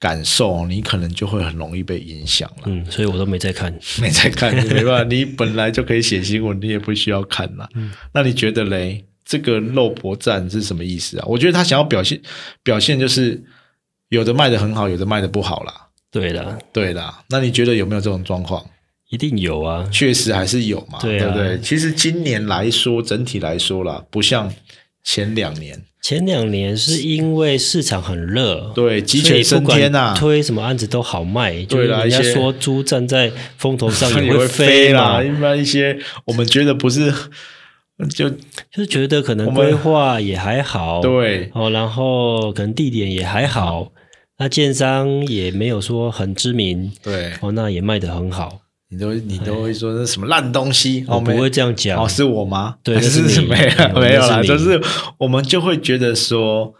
[0.00, 2.64] 感受，你可能就会很容易被影响了。
[2.66, 3.72] 嗯，所以我都没在看。
[4.00, 7.68] 没在看，没办法，你本来就可以写新闻，你也不需要看啦。
[8.12, 9.04] 那你觉得嘞？
[9.24, 11.24] 这个肉搏战是什么意思啊？
[11.28, 12.18] 我觉得他想要表现
[12.62, 13.42] 表现就是
[14.08, 15.74] 有的卖的很好，有的卖的不好啦。
[16.10, 18.64] 对的，对的，那你觉得有没有这种状况？
[19.10, 19.86] 一定有啊。
[19.92, 21.58] 确实还是有嘛，对啊不对？
[21.60, 24.50] 其实今年来说，整体来说啦，不像
[25.10, 31.64] 前两年，前两年是因为市场很热，对鸡犬升天呐、推什么案子都好卖。
[31.64, 37.10] 对啦一些说猪站在风头上 也会飞啦。，一般一些我们觉得不是，
[38.14, 38.36] 就就
[38.76, 43.90] 是觉得可能规划也还好，对哦，然后可能地点也还好，
[44.38, 48.60] 那建商也没有说很知名，对，哦，那也卖得很好。
[48.90, 52.76] 你都你都会说那什么烂东西，我不会这样讲，哦，是我吗？
[52.82, 54.80] 对还是没 有嗯没有啦，就是
[55.18, 56.72] 我们就会觉得说，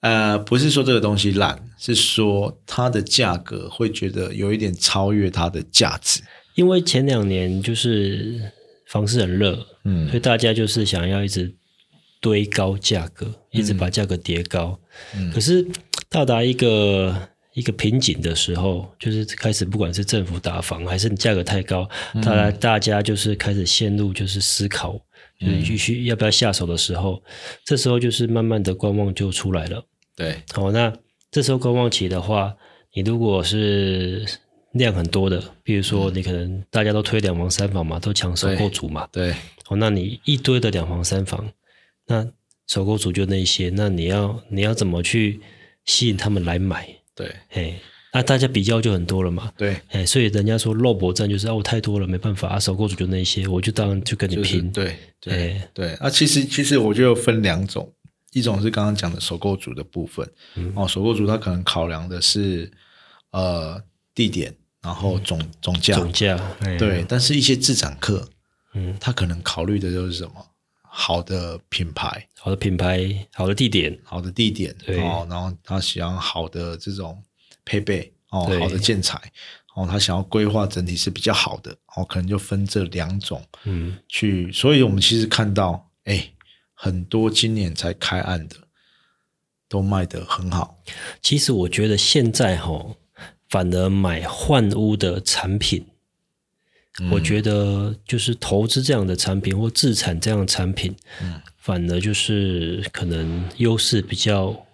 [0.00, 6.20] 呃，不是说这个东西烂，是说它的价格会觉得有一点超越它的价值。
[6.56, 8.40] 因为前两年就是
[8.88, 10.08] 房市很热，嗯。
[10.08, 11.54] 所以大家就是想要一直
[12.20, 14.78] 堆高价格，一直把价格叠高。
[15.16, 15.32] 嗯。
[15.32, 15.66] 可是
[16.08, 24.92] 到达一个一个瓶颈的时候，就是开始不管是政府打房，还是你价格太高，嗯大家大家就是开始陷入就是思考，
[25.40, 27.22] 就是嗯必须要不要下手的时候，
[27.64, 29.84] 这时候就是慢慢的观望就出来了。
[30.16, 30.92] 对，好，那
[31.30, 32.54] 这时候观望期的话，
[32.92, 34.26] 你如果是
[34.72, 39.32] 量很多的，比如说你可能大家都推两房三房嘛，都抢首购组嘛，对，
[39.64, 41.48] 好，那你一堆的两房三房，
[42.06, 42.26] 那
[42.66, 45.40] 首购组就那些，那你要你要怎么去
[45.84, 46.88] 吸引他们来买？
[47.14, 47.78] 对，嘿，
[48.12, 55.94] 那大家比较就很多了嘛，对，哎，所以人家说肉搏战就是哦太多了，没办法啊，首购组就那些，我就当然就跟你就是拼，对，对，哎，对。
[55.94, 57.92] 啊，其实其实我就分两种，
[58.32, 60.72] 一种是刚刚讲的首购组的部分，嗯。
[60.74, 62.70] 哦，首购组他可能考量的是
[63.30, 63.80] 呃
[64.14, 66.76] 地点，然后总总价，总价，哎。
[66.76, 68.28] 对，，但是一些自产客，
[68.74, 70.46] 嗯，他可能考虑的就是什么？
[70.96, 75.00] 好的品牌、好的品牌，好的地点，好的地点对。
[75.00, 77.20] 哦，然后他喜欢好的这种
[77.64, 79.20] 配备哦，好的建材
[79.74, 84.52] 哦，他想要规划整体是比较好的哦，可能就分这两种嗯，去。
[84.52, 86.30] 所以我们其实看到，哎，
[86.74, 88.54] 很多今年才开案的
[89.68, 90.78] 都卖得很好，
[91.20, 92.86] 其实我觉得现在哈，
[93.48, 95.84] 反而买换屋的产品，
[97.00, 104.66] 嗯我觉得就是投资这样的产品或自产这样的产品，嗯反而就是可能优势比较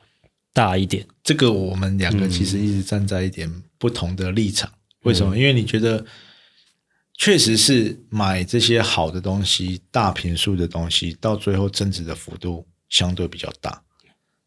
[0.52, 1.06] 大一点。
[1.22, 4.70] 这个我们两个其实嗯一直站在一点不同的立场。
[5.04, 5.34] 为什么？
[5.38, 6.04] 因为你觉得
[7.14, 13.82] 确实是买这些好的东西、大平数的东西，到最后增值的幅度相对比较大。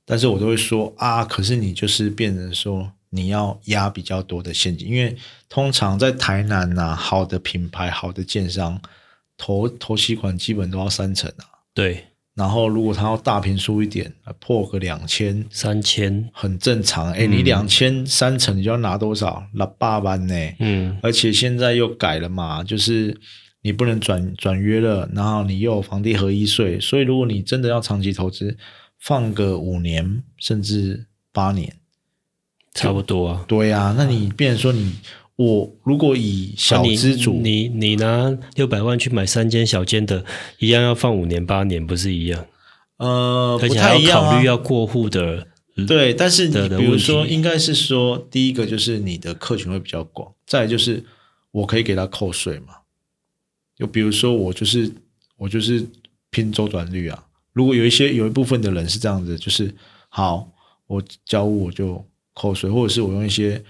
[0.06, 5.16] 但是我都会说啊，可是你就是变成说你要压比较多的现金，因为
[5.48, 8.82] 通常在台南呐、好的品牌、好的建商
[9.38, 11.46] 投投息款基本都要三成啊。
[11.76, 17.12] 对，然后如果他要大平数一点，破个两千，三千，很正常。
[17.14, 19.46] 哎、你两千三成，你就要拿多少？
[19.54, 20.34] 拿八万呢？
[20.58, 23.16] 嗯，而且现在又改了嘛，就是
[23.62, 28.58] 你不能转转约了，然后你又有房地合一税，所以如果你真的要长期投资，
[29.00, 31.76] 放个五年甚至八年，
[32.74, 33.46] 差不多啊。
[33.48, 34.94] 对啊，那你变成说你
[35.36, 40.24] 我如果以小资主，你你拿六百万去买三间小间的，
[40.60, 42.46] 一样要放五年八年，不是一样？
[42.98, 45.48] 呃，不太一样、啊、要考虑要过户的，
[45.88, 51.04] 对，但是你比如说，应该是说，第一个就是你的客群会比较广，再来就是
[51.52, 52.76] 我可以给他扣税嘛。
[53.76, 54.90] 就比如说我就是
[55.36, 55.84] 我就是
[56.30, 57.26] 拼周转率啊。
[57.52, 59.74] 如果有一些有一部分的人是这样子，就是
[60.10, 60.48] 好，
[60.86, 63.64] 我交屋我就扣税，或者是我用一些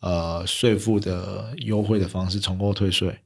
[0.00, 3.16] 呃税负的优惠的方式重购退税，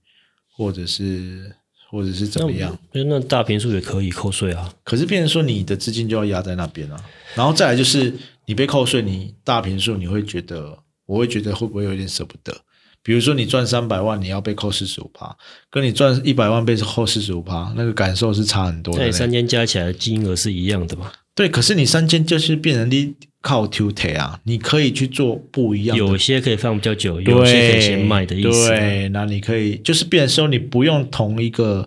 [0.56, 1.54] 或者是
[1.90, 2.76] 或者是怎么样。
[2.92, 4.72] 那那大平数也可以扣税啊。
[4.82, 6.96] 可是变成说你的资金就要压在那边啊，
[7.34, 8.12] 然后再来就是
[8.46, 12.56] 你被扣税，你大平数你会觉得，我会觉得会不会有点舍不得？
[13.02, 15.36] 比如说你赚三百万，你要被扣四十五趴，
[15.70, 19.12] 跟你赚一百万被扣四十五趴，那个感受是差很多的。
[19.12, 21.12] 三间加起来的金额是一样的嘛？
[21.34, 28.68] 对，可是你三间就是变成你靠 t o t 啊，你可以去做不一样的，有些可以放比较久，有些可以先卖的意思。
[28.70, 31.86] 对，那你可以就是变成说你不用同一个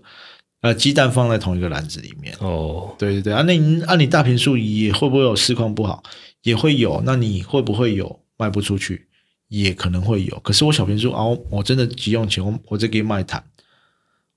[0.62, 2.32] 呃鸡蛋放在同一个篮子里面。
[2.42, 6.04] 哦，对对对啊，那你按你大平数也会不会有市况不好？
[6.44, 9.08] 也会有，那你会不会有卖不出去？
[9.48, 10.40] 也可能会有。
[10.42, 13.44] 可是我小平数啊，我真的急用钱，我我这给卖谈，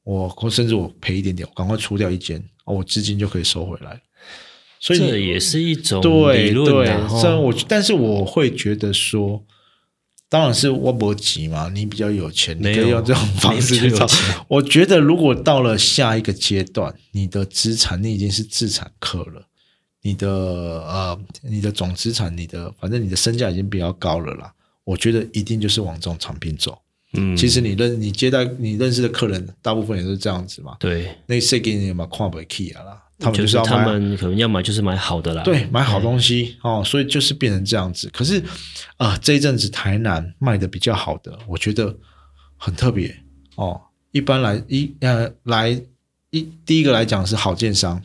[0.05, 4.01] 我甚至我赔一点点，我赶快出掉一间，哦，我资金就可以收回来。
[4.81, 9.45] 所以这也是一种对理论对啊。，虽然我但是我会觉得说，
[10.29, 14.07] 当然是我不急嘛，你比较有钱，你可以用这种方式去找。
[14.49, 19.47] 我觉得如果到了下一个阶段，你的资产你已经是资产客了，
[20.03, 24.53] 你的呃你的总资产，你的反正你的身价已经比较高了啦。
[24.85, 26.79] 我觉得一定就是往这种产品走。
[27.13, 30.77] 嗯，其实你认你接待你认识的客人，大部分也是这样子嘛。
[30.81, 35.43] 对，那谁给你嘛跨不 key 啊啦，他们就是他们可能要买就是买好的啦。
[35.45, 38.09] 对，买好东西哦，所以就是变成这样子。
[38.13, 38.43] 可是，
[38.97, 41.95] 呃，这一阵子台南卖的比较好的，我觉得
[42.57, 43.15] 很特别
[43.57, 43.81] 哦。
[44.13, 45.81] 一般来一呃来
[46.31, 48.03] 一第一个来讲是好建商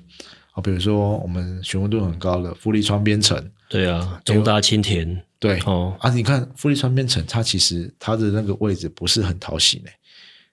[0.51, 9.91] 啊、比如说我们询问度很高的富力川边城，对啊，中大青田对哦，啊，你看富力川边城，它其实它的那个位置不是很讨喜呢，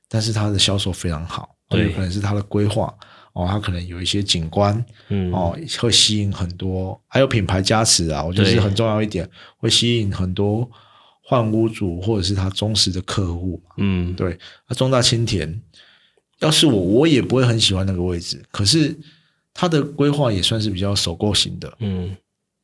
[0.09, 2.93] 但是它的销售非常好，哦对有可能是它的规划
[3.33, 10.71] 哦，它可能有一些景观，嗯，哦，会吸引很多，还有品牌加持啊，我觉得是很重要一点，会吸引很多
[11.23, 13.75] 换屋主或者是他忠实的客户嘛。
[13.79, 15.61] 嗯，对，那中大青田，
[16.41, 18.99] 要是我，我也不会很喜欢那个位置，可是
[19.55, 22.17] 它的规划也算是比较首购型的，嗯，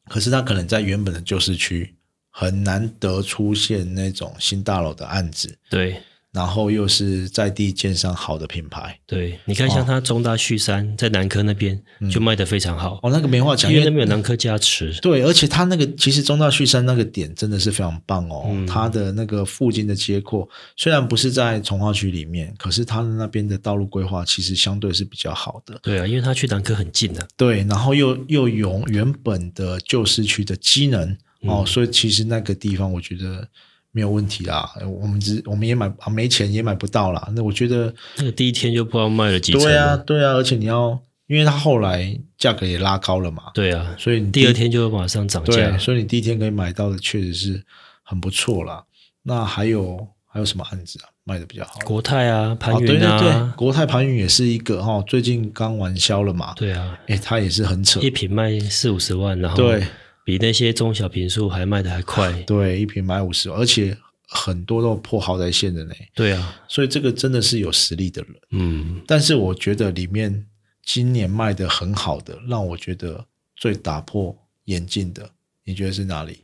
[0.09, 1.95] 可是它可能在原本的旧市区
[2.31, 6.03] 很难得出现那种新大楼的案子，对
[6.39, 8.97] 然后又是在地建商好的品牌。
[9.09, 11.77] 对，你看像它中大旭山在南科那边
[12.09, 14.97] 就卖得非常好，哦，那个没话讲，因为那边有南科加持。
[15.03, 25.77] 对，而且它那个其实中大旭山那个点真的是非常棒哦，嗯它的那个附近的街廓虽然不是在从化区里面，可是它的那边的道路规划其实相对是比较好的。
[25.83, 33.49] 对啊，因为它去南科很近的、对，然后又又有原本的旧市区的机能哦，所以其实那个地方我觉得
[33.93, 34.71] 没有问题啦。
[35.01, 37.29] 我们只我们也买啊没钱也买不到啦。
[37.35, 39.99] 那我觉得那个第一天就不知道卖了几层对啊了。
[39.99, 45.79] 对啊，而且你要，因为它后来价格也拉高了嘛，对啊，所以你第二天就会马上涨价对，。
[45.79, 47.65] 所以你第一天可以买到的确实是
[48.03, 48.85] 很不错啦。
[49.23, 51.79] 那还有还有什么案子啊卖的比较好？
[51.85, 56.55] 国泰啊，盘哦，对云啊，对对，国泰盘云也是一个哈、哦，最近刚完销了嘛。
[56.55, 58.01] 对啊，哎，它也是很扯。
[58.01, 59.85] 一瓶卖四五十万，然后对
[60.29, 62.31] 比那些中小平数还卖的还快。
[62.45, 63.97] 对，一瓶买五十，而且
[64.29, 65.95] 很多都破豪宅线的呢。
[66.15, 68.35] 对啊，所以这个真的是有实力的人。
[68.51, 70.45] 嗯，但是我觉得里面
[70.85, 73.25] 今年卖的很好的，让我觉得
[73.57, 74.37] 最打破
[74.67, 75.31] 眼镜的，
[75.65, 76.41] 你觉得是哪里？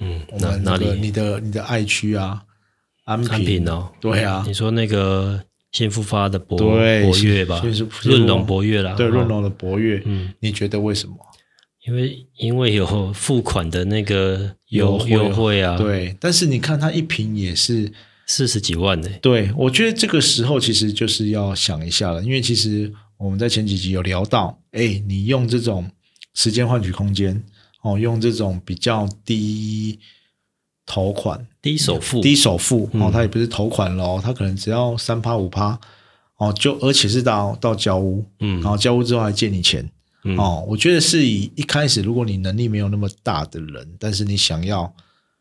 [0.00, 0.86] 嗯，我哪哪里？
[1.00, 2.44] 你的你的爱区啊，
[3.04, 11.16] 安安平哦，对啊你，说那个先复发的博对博越吧先是，润隆博越啦，对，哦润隆的博越，嗯，你觉得为什么？
[11.86, 17.92] 因为因为有付款的那个优优惠啊，，对，但是你看它一瓶也是，
[18.26, 25.90] 四十几万呢，对我觉得这个时候其实就是要想一下了，因为其实我们在前几集有聊到，哎，你用这种
[26.32, 27.42] 时间换取空间，
[27.82, 29.98] 哦，用这种比较低
[30.86, 35.78] 头款、低首付，低首付，哦嗯，它也不是头款喽，它可能只要三趴五趴，
[36.38, 39.86] 哦，就而且是到到交屋，嗯然后交屋之后还借你钱，
[40.24, 40.36] 嗯。
[40.36, 44.92] 哦，我觉得是以一开始如果你能力没有那么大的人，但是你想要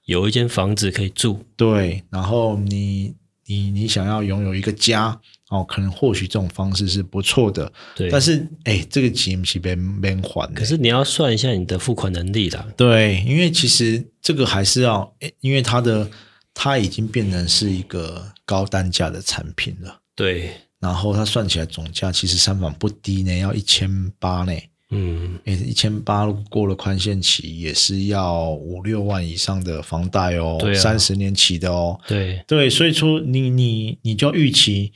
[0.05, 3.13] 有一间房子可以住，对，然后你
[3.45, 5.19] 你你想要拥有一个家
[5.49, 16.09] 哦，可能或许这种方式是不错的，对，但是哎，这个钱是边边还的，可是你要算一下你的付款能力啦，对，因为其实这个还是要，诶因为它的
[16.53, 24.53] 它已经变成是一个高单价的产品了，对，然后它算起来总价其实三房不低呢，要一千八呢。
[24.93, 30.79] 嗯，诶，一千八过了宽限期也是要五六万以上的房贷哦，对啊。
[30.79, 34.93] 三十年期的哦，对，对，所以说你你你就预期，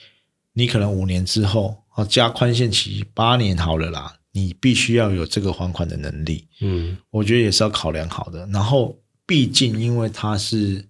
[0.53, 8.45] 你可能五年之后啊加宽限期八年好了啦，你必须要有这个还款的能力，嗯，我觉得也是要考量好的。
[8.53, 8.95] 然后
[9.25, 10.85] 毕竟因为它是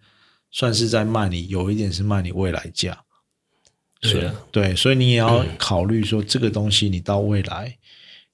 [0.52, 2.98] 算是在卖你有一点是卖你未来价，
[4.02, 7.77] 对啊，对，所以你也要考虑说这个东西你到未来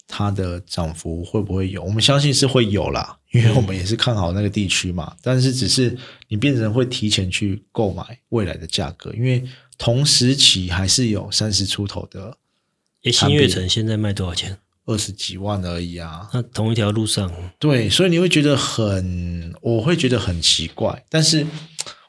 [0.08, 1.84] 它的涨幅会不会有？
[1.84, 5.16] 我们相信是会有啦，因为我们也是看好那个地区嘛。
[5.22, 5.97] 但是只是
[6.28, 9.43] 你变成会提前去购买未来的价格，因为
[9.78, 12.38] 同时期还是有三十出头的
[13.04, 14.58] 诶，新月城现在卖多少钱？
[14.86, 16.30] 二十几万而已啊。
[16.34, 21.47] 那同一条路上，对，所以你会觉得很，我会觉得很奇怪，但是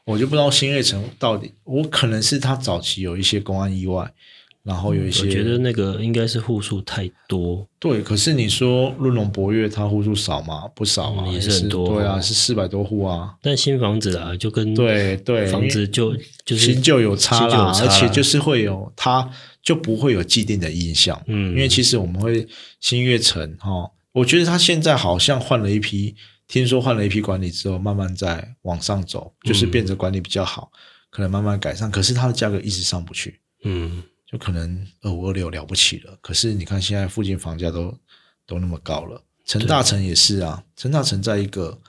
[0.03, 4.13] 我就不知道新月城到底，我可能是它早期有一些公安意外。
[4.65, 7.65] 然后有一些，我觉得那个应该是户数太多。
[7.77, 10.67] 对，可是你说润龙博悦它户数少吗？
[10.75, 11.87] 不少啊，也是很多。
[11.87, 13.35] 对啊，是四百多户啊。
[13.43, 19.29] 但新房子啊，就跟对对房子就就是新旧有差啦，而且就是会有它
[19.61, 21.21] 就不会有既定的印象。
[21.27, 22.47] 嗯，因为其实我们会
[22.79, 26.15] 新月城哈，我觉得它现在好像换了一批，
[26.47, 30.71] 听说换了一批管理之后，慢慢在往上走，就是变得管理比较好，
[31.11, 31.91] 可能慢慢改善。
[31.91, 33.39] 可是它的价格一直上不去。
[33.63, 34.01] 嗯。
[34.25, 37.95] 就可能二五二六了不起了，可是你看现在附近房价都
[38.45, 41.79] 都那么高了，陈大成也是啊，陈大成在一个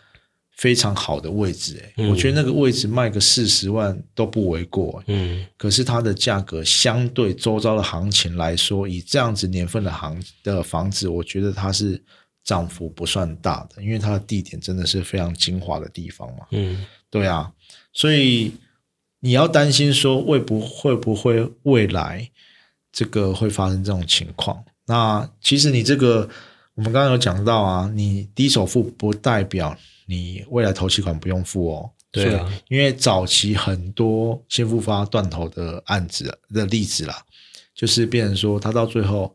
[0.50, 12.02] 非常好的位置，诶，我觉得那个位置卖个四十万都不为过，嗯，可是它的价格相对周遭的行情来说，以这样子年份的行的房子，我觉得它是
[12.44, 17.50] 涨幅不算大的，因为它的地点真的是非常精华的地方嘛，嗯，对啊，
[17.94, 18.52] 所以。
[19.26, 22.30] 你要担心说会不会不会未来
[22.92, 24.64] 这个会发生这种情况？
[24.86, 26.28] 那其实你这个
[26.76, 31.90] 我们刚刚有讲到啊，你低首付不代表你未来头期款不用付哦。
[32.12, 37.20] 对啊，因为早期很多先付发断头的案子的例子啦，
[37.74, 39.34] 就是变成说他到最后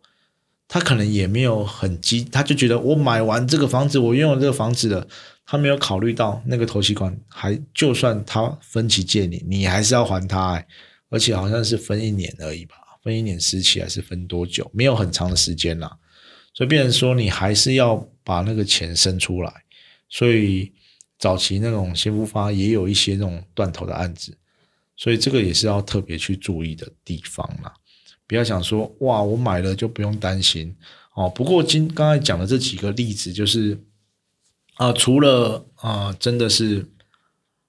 [0.73, 5.05] 他可能也没有很急，他就觉得我买完这个房子，我拥有这个房子了。
[5.45, 10.65] 他没有考虑到那个头期款，还就算他分期借你，你还是要还他，
[11.09, 14.71] 而且好像是分一年而已吧，分一年时期还是分多久？
[14.73, 15.93] 没有很长的时间啦，
[16.53, 19.53] 所以变成说你还是要把那个钱生出来。
[20.07, 20.71] 所以
[21.19, 24.37] 早期那种先不发也有一些那种断头的案子，
[24.95, 27.73] 所以这个也是要特别去注意的地方啦。
[28.31, 30.73] 不要想说哇，我买了就不用担心
[31.15, 31.29] 哦。
[31.29, 33.77] 不过今刚才讲的这几个例子就是。
[34.75, 36.83] 啊，除了啊，真的是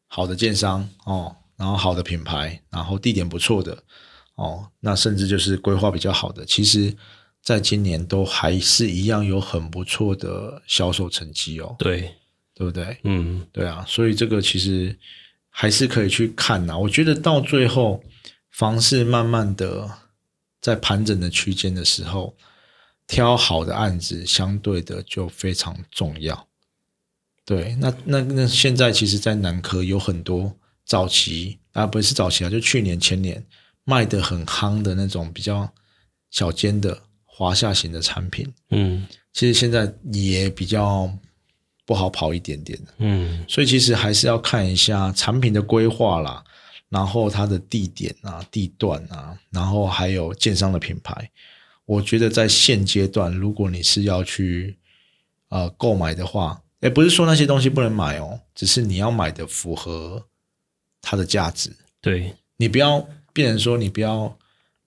[0.06, 3.76] 好的建商哦，然后好的品牌，然后地点不错的
[4.36, 6.96] 哦，那甚至就是规划比较好的，其实
[7.42, 11.76] 在今年都还是一样有很不错的销售成绩哦。
[11.78, 12.14] 对，
[12.54, 12.96] 对不对？
[13.02, 14.96] 嗯，对啊，所以这个其实
[15.50, 16.78] 还是可以去看呐。
[16.78, 18.02] 我觉得到最后，
[18.52, 19.90] 房市慢慢的
[20.62, 22.34] 在盘整的区间的时候，
[23.06, 26.48] 挑好的案子，相对的就非常重要。
[27.44, 30.56] 对，那那那现在其实，在南科有很多
[30.86, 33.44] 早期啊，不是早期啊，就去年前年
[33.84, 35.68] 卖的很夯的那种比较
[36.30, 41.12] 小间的华夏型的产品，嗯，其实现在也比较
[41.84, 42.78] 不好跑一点点。
[42.98, 46.44] 嗯，所以其实还是要看一下产品的规划啦，
[46.93, 51.30] 然后它的地点啊、地段啊，然后还有建商的品牌，
[51.86, 54.76] 我觉得在现阶段，如果你是要去
[55.49, 56.61] 呃购买的话。
[56.82, 60.26] 也不是说那些东西不能买哦，只是你要买的符合
[61.01, 61.70] 它的价值。
[62.01, 64.36] 对，你不要变成说你不要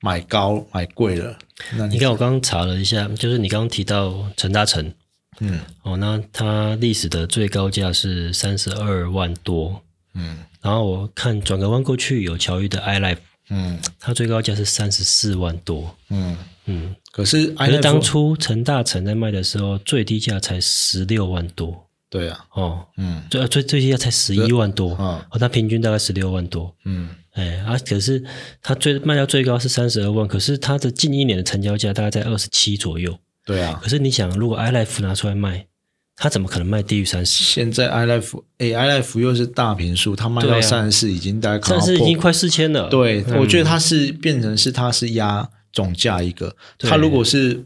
[0.01, 1.39] 买高买贵了。
[1.77, 4.93] 那你看我刚刚查了一下，就是你刚刚提到陈大成，
[5.39, 9.81] 嗯，哦，那它历史的最高价是三十二万多，
[10.15, 13.17] 嗯，然后我看转个弯过去有乔玉的 iLife，
[13.49, 16.35] 嗯，它最高价是三十四万多，嗯。
[16.67, 21.85] 嗯，可是可是当初陈大成在卖的时候最低价才十六万多。
[22.09, 28.23] 对啊，哦，嗯，最最最低价才十一万多，哦，它平均大概十六万多，嗯，哎，啊，可是
[28.63, 35.67] 它最卖到最高是三十二万，可是它的近一年的成交价大概在二十七左右，对啊，可是你想，如果 iLife 拿出来卖，
[36.15, 37.43] 它怎么可能卖低于三十？
[37.43, 47.65] 现在 iLife，哎，iLife 又是大平数，他卖到三十四已经大概，三十已经快四千了，对，我觉得它是变成是它是压总价一个，它如果是。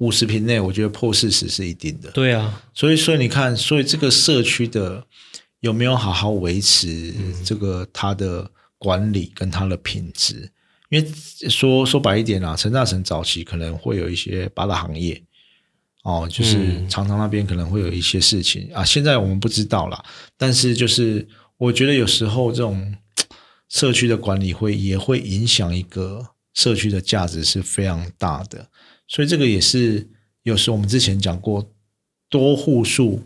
[0.00, 2.10] 五十平内，我觉得破四十是一定的。
[2.12, 5.04] 对啊，所以所以你看，所以这个社区的
[5.60, 7.12] 有没有好好维持
[7.44, 10.50] 这个它的管理跟它的品质？
[10.88, 11.06] 因为
[11.50, 15.22] 说说白一点啊，陈大成早期可能会有一些八大行业
[16.02, 18.84] 哦，就是常常那边可能会有一些事情啊。
[18.84, 20.04] 现在我们不知道啦，
[20.36, 21.28] 但是就是
[21.58, 22.96] 我觉得有时候这种
[23.68, 28.66] 社区的管理会也会影响一个社区的价值是非常大的。
[29.06, 30.08] 所以这个也是
[30.42, 31.70] 有时候我们之前讲过，
[32.28, 33.22] 多户数、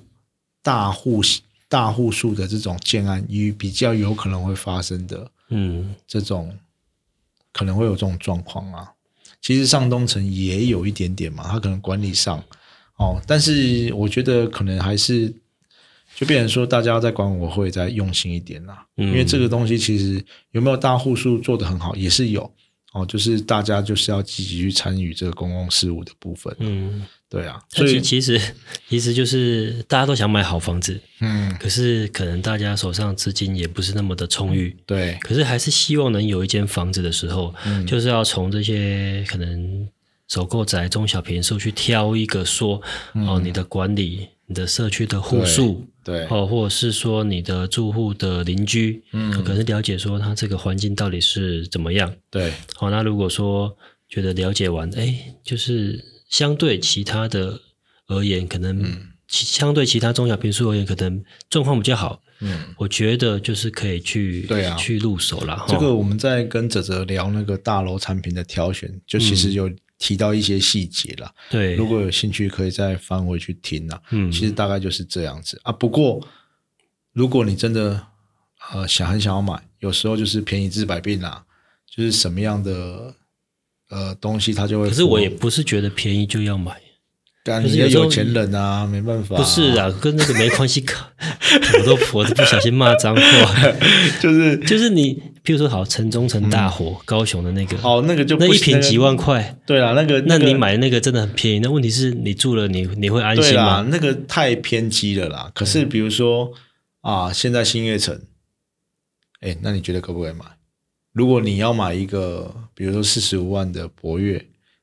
[0.63, 1.23] 大户、
[1.69, 6.59] 大户数的这种建案，与比较有可能会发生的，嗯，这种
[7.53, 8.91] 可能会有这种状况啊。
[9.41, 12.43] 其实上东城也有一点点嘛，它可能管理上
[12.97, 15.33] 哦，但是我觉得可能还是
[16.15, 19.09] 就变成说，大家在管委会再用心一点啦，嗯。
[19.09, 22.49] 因为这个东西其实有没有大户数做得很好，也是有
[22.93, 28.41] 哦，就是大家就是要积极去参与这个公共事务的部分，嗯，对啊，所所以以其实
[28.89, 39.89] 其实就是大家都想买好房子，嗯，可是可能大家手上资金也不是那么的充裕，对，可是还是希望能有一间房子的时候，嗯就是要从这些可能
[40.29, 42.81] 首购宅、中小平数去挑一个说，
[43.27, 45.81] 哦，你的管理、你的社区的户数。
[45.81, 52.15] 嗯对，哦，或者是说你的住户的邻居，嗯可能是了解说他这个环境到底是怎么样。
[52.29, 53.75] 对，好、那如果说
[54.07, 57.59] 觉得了解完，哎，就是相对其他的
[58.07, 62.21] 而言，可能嗯相对其他中小平数而言，可能状况比较好。
[62.41, 62.65] 嗯。
[62.77, 65.65] 我觉得就是可以去对啊去入手了。
[65.67, 71.33] 这齁个我们在跟泽泽聊那个大楼产品的挑选，就其实有提到一些细节啦。
[71.51, 74.01] 对，如果有兴趣，可以再翻回去听啊。
[74.11, 75.73] 嗯其实大概就是这样子啊。
[75.73, 76.27] 不过，
[77.13, 78.07] 如果你真的
[78.73, 81.45] 呃想很想要买，有时候就是便宜治百病啦，
[81.91, 83.15] 就是什么样的
[83.91, 84.89] 呃东西它就会。
[84.89, 86.81] 可是我也不是觉得便宜就要买，
[87.45, 90.85] 干就是有时候你要有钱人啊，没办法、不是，啊，跟那个没关系。
[91.79, 93.73] 我都我都不小心骂脏话，
[94.21, 101.59] 就是就是你，譬如说好城中城大火，高雄的那个，哦，那个就不那一瓶几万块，对啦，那个个那你买的那个真的很便宜。
[101.59, 103.89] 那问题是你住了你你会安心对啦，吗？
[103.91, 105.53] 那个太偏激了啦。
[105.55, 106.51] 可是比如说
[107.03, 108.19] 啊，现在新月城，
[109.41, 110.47] 哎，那你觉得可不可以买？
[111.13, 114.43] 如果你要买一个，比如说四十五万的博越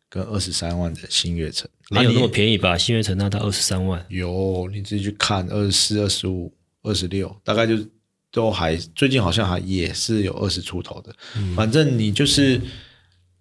[0.09, 2.27] 跟二十三万的新月城，没有那么。
[2.27, 2.77] 便宜吧？
[2.77, 6.53] 新月城那到二十三万，有，你自己去看，二十四、二十五、
[6.83, 7.75] 二十六，大概就
[8.31, 11.13] 都还最近好像还也是有二十出头的。
[11.35, 12.59] 嗯反正你就是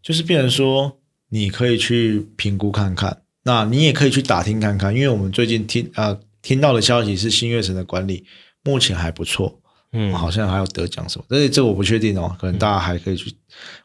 [0.03, 8.25] 就是变成说，你可以去评估看看，那你也可以去打听看看，因为我们最近听啊、听到的消息是新月城的管理
[8.65, 9.61] 目前还不错，
[9.93, 13.33] 嗯，好像还有得奖什么，但是这我不确定哦，可能大家还可以去，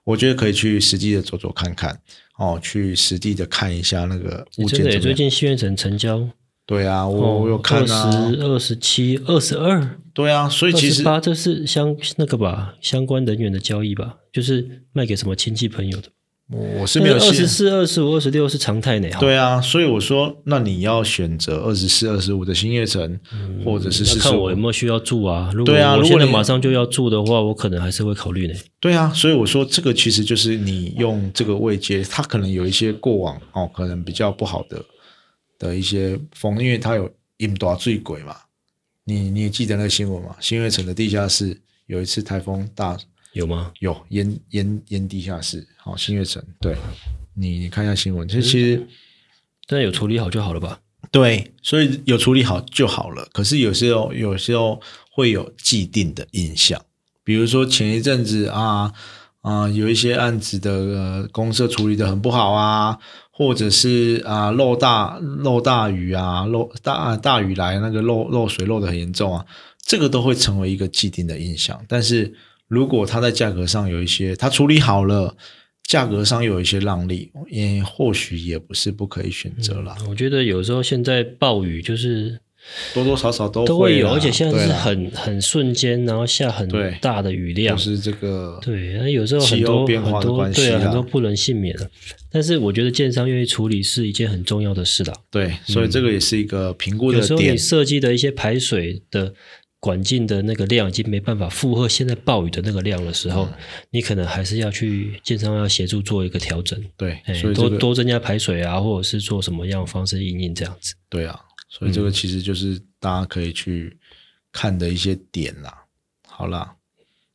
[0.04, 1.98] 我觉得可以去实际的走走看看
[2.38, 5.14] 哦，去实地的看一下那个物件真的耶，最。
[5.14, 6.28] 近新月城成交，
[6.66, 16.08] 对啊，我、我有看啊二，十二十七、二十二、对啊，所以其实八，这是相那个吧，相关人员的交易吧，就是卖给什么亲戚朋友的。
[16.52, 19.10] 我我是没有信二十四、二十五、二十六是常态呢。
[19.12, 23.20] 哈，对啊，所以我说，那你要选择二十四、二十五的新业城，
[23.64, 25.50] 或者是那四十五看我有没有需要住啊。
[25.54, 28.54] 如果对啊如果你马上就要住的话，我可能还是会考虑呢。
[28.80, 34.80] 对啊，所以我说这个其实就是你用这个位阶，它可能有一些过往哦，可能比较不好的
[35.66, 38.38] 的一些风，因为它有引大醉鬼嘛。
[39.04, 40.36] 你你也记得那个新闻吗？
[40.40, 42.98] 新月城的地下室有一次台风大
[43.34, 43.72] 有吗？
[43.80, 46.76] 有淹淹淹地下室，好、新月城对，
[47.34, 48.88] 你你看一下新闻，这其实。
[49.68, 50.80] 但有处理好就好了吧？
[51.10, 53.28] 对，所以有处理好就好了。
[53.34, 56.80] 可是有时候，有时候会有既定的印象，
[57.24, 58.94] 比如说前一阵子啊
[59.46, 62.98] 啊，有一些案子的呃公社处理的很不好啊，
[63.32, 69.46] 或者是啊漏大漏大雨啊，漏大大雨来那个漏漏水漏的很严重啊，
[69.86, 71.80] 这个都会成为一个既定的印象。
[71.88, 72.34] 但是
[72.68, 75.36] 如果它在价格上有一些，它处理好了。
[75.88, 79.96] 价格上有一些让利，也或许也不是不可以选择啦。
[80.10, 82.40] 我觉得有时候现在暴雨就是
[82.94, 86.70] 多多少少都都会有，而且现在是很很瞬间，然后下很
[87.02, 87.84] 大的雨量就。
[87.84, 91.90] 是这个对，那有时候很多变化的很多对很多不能幸免的。
[92.32, 95.14] 但是我觉得建商愿意处理是一件很重要的事啦。
[95.32, 97.58] 对，所以这个也是一个评估的有时候你。
[97.58, 99.34] 设计的一些排水的
[99.80, 103.54] 管径的那个量已经没办法负荷现在暴雨的那个量的时候，嗯
[103.92, 110.94] 你可能还是要去建商要协助做一个调整，对，哎多所以这个多增加排水啊，或者是做什么样的方式应应这样子。
[111.10, 113.98] 对啊，所以这个其实就是大家可以去
[114.52, 115.84] 看的一些点啦。
[116.28, 116.74] 好啦，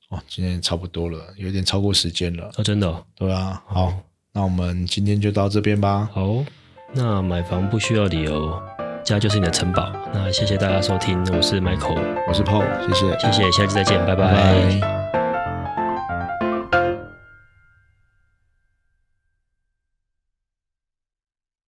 [0.09, 2.51] 哦，今天差不多了，有点超过时间了。
[2.57, 3.93] 哦，真的、哦、对啊，好，
[4.33, 6.09] 那我们今天就到这边吧。
[6.13, 6.45] 好，
[6.93, 8.63] 那买房不需要理由，
[9.05, 9.93] 家就是你的城堡。
[10.13, 15.00] 那谢谢大家收听，我是 Michael，我是 Paul，谢谢，谢谢，下期再见，拜拜拜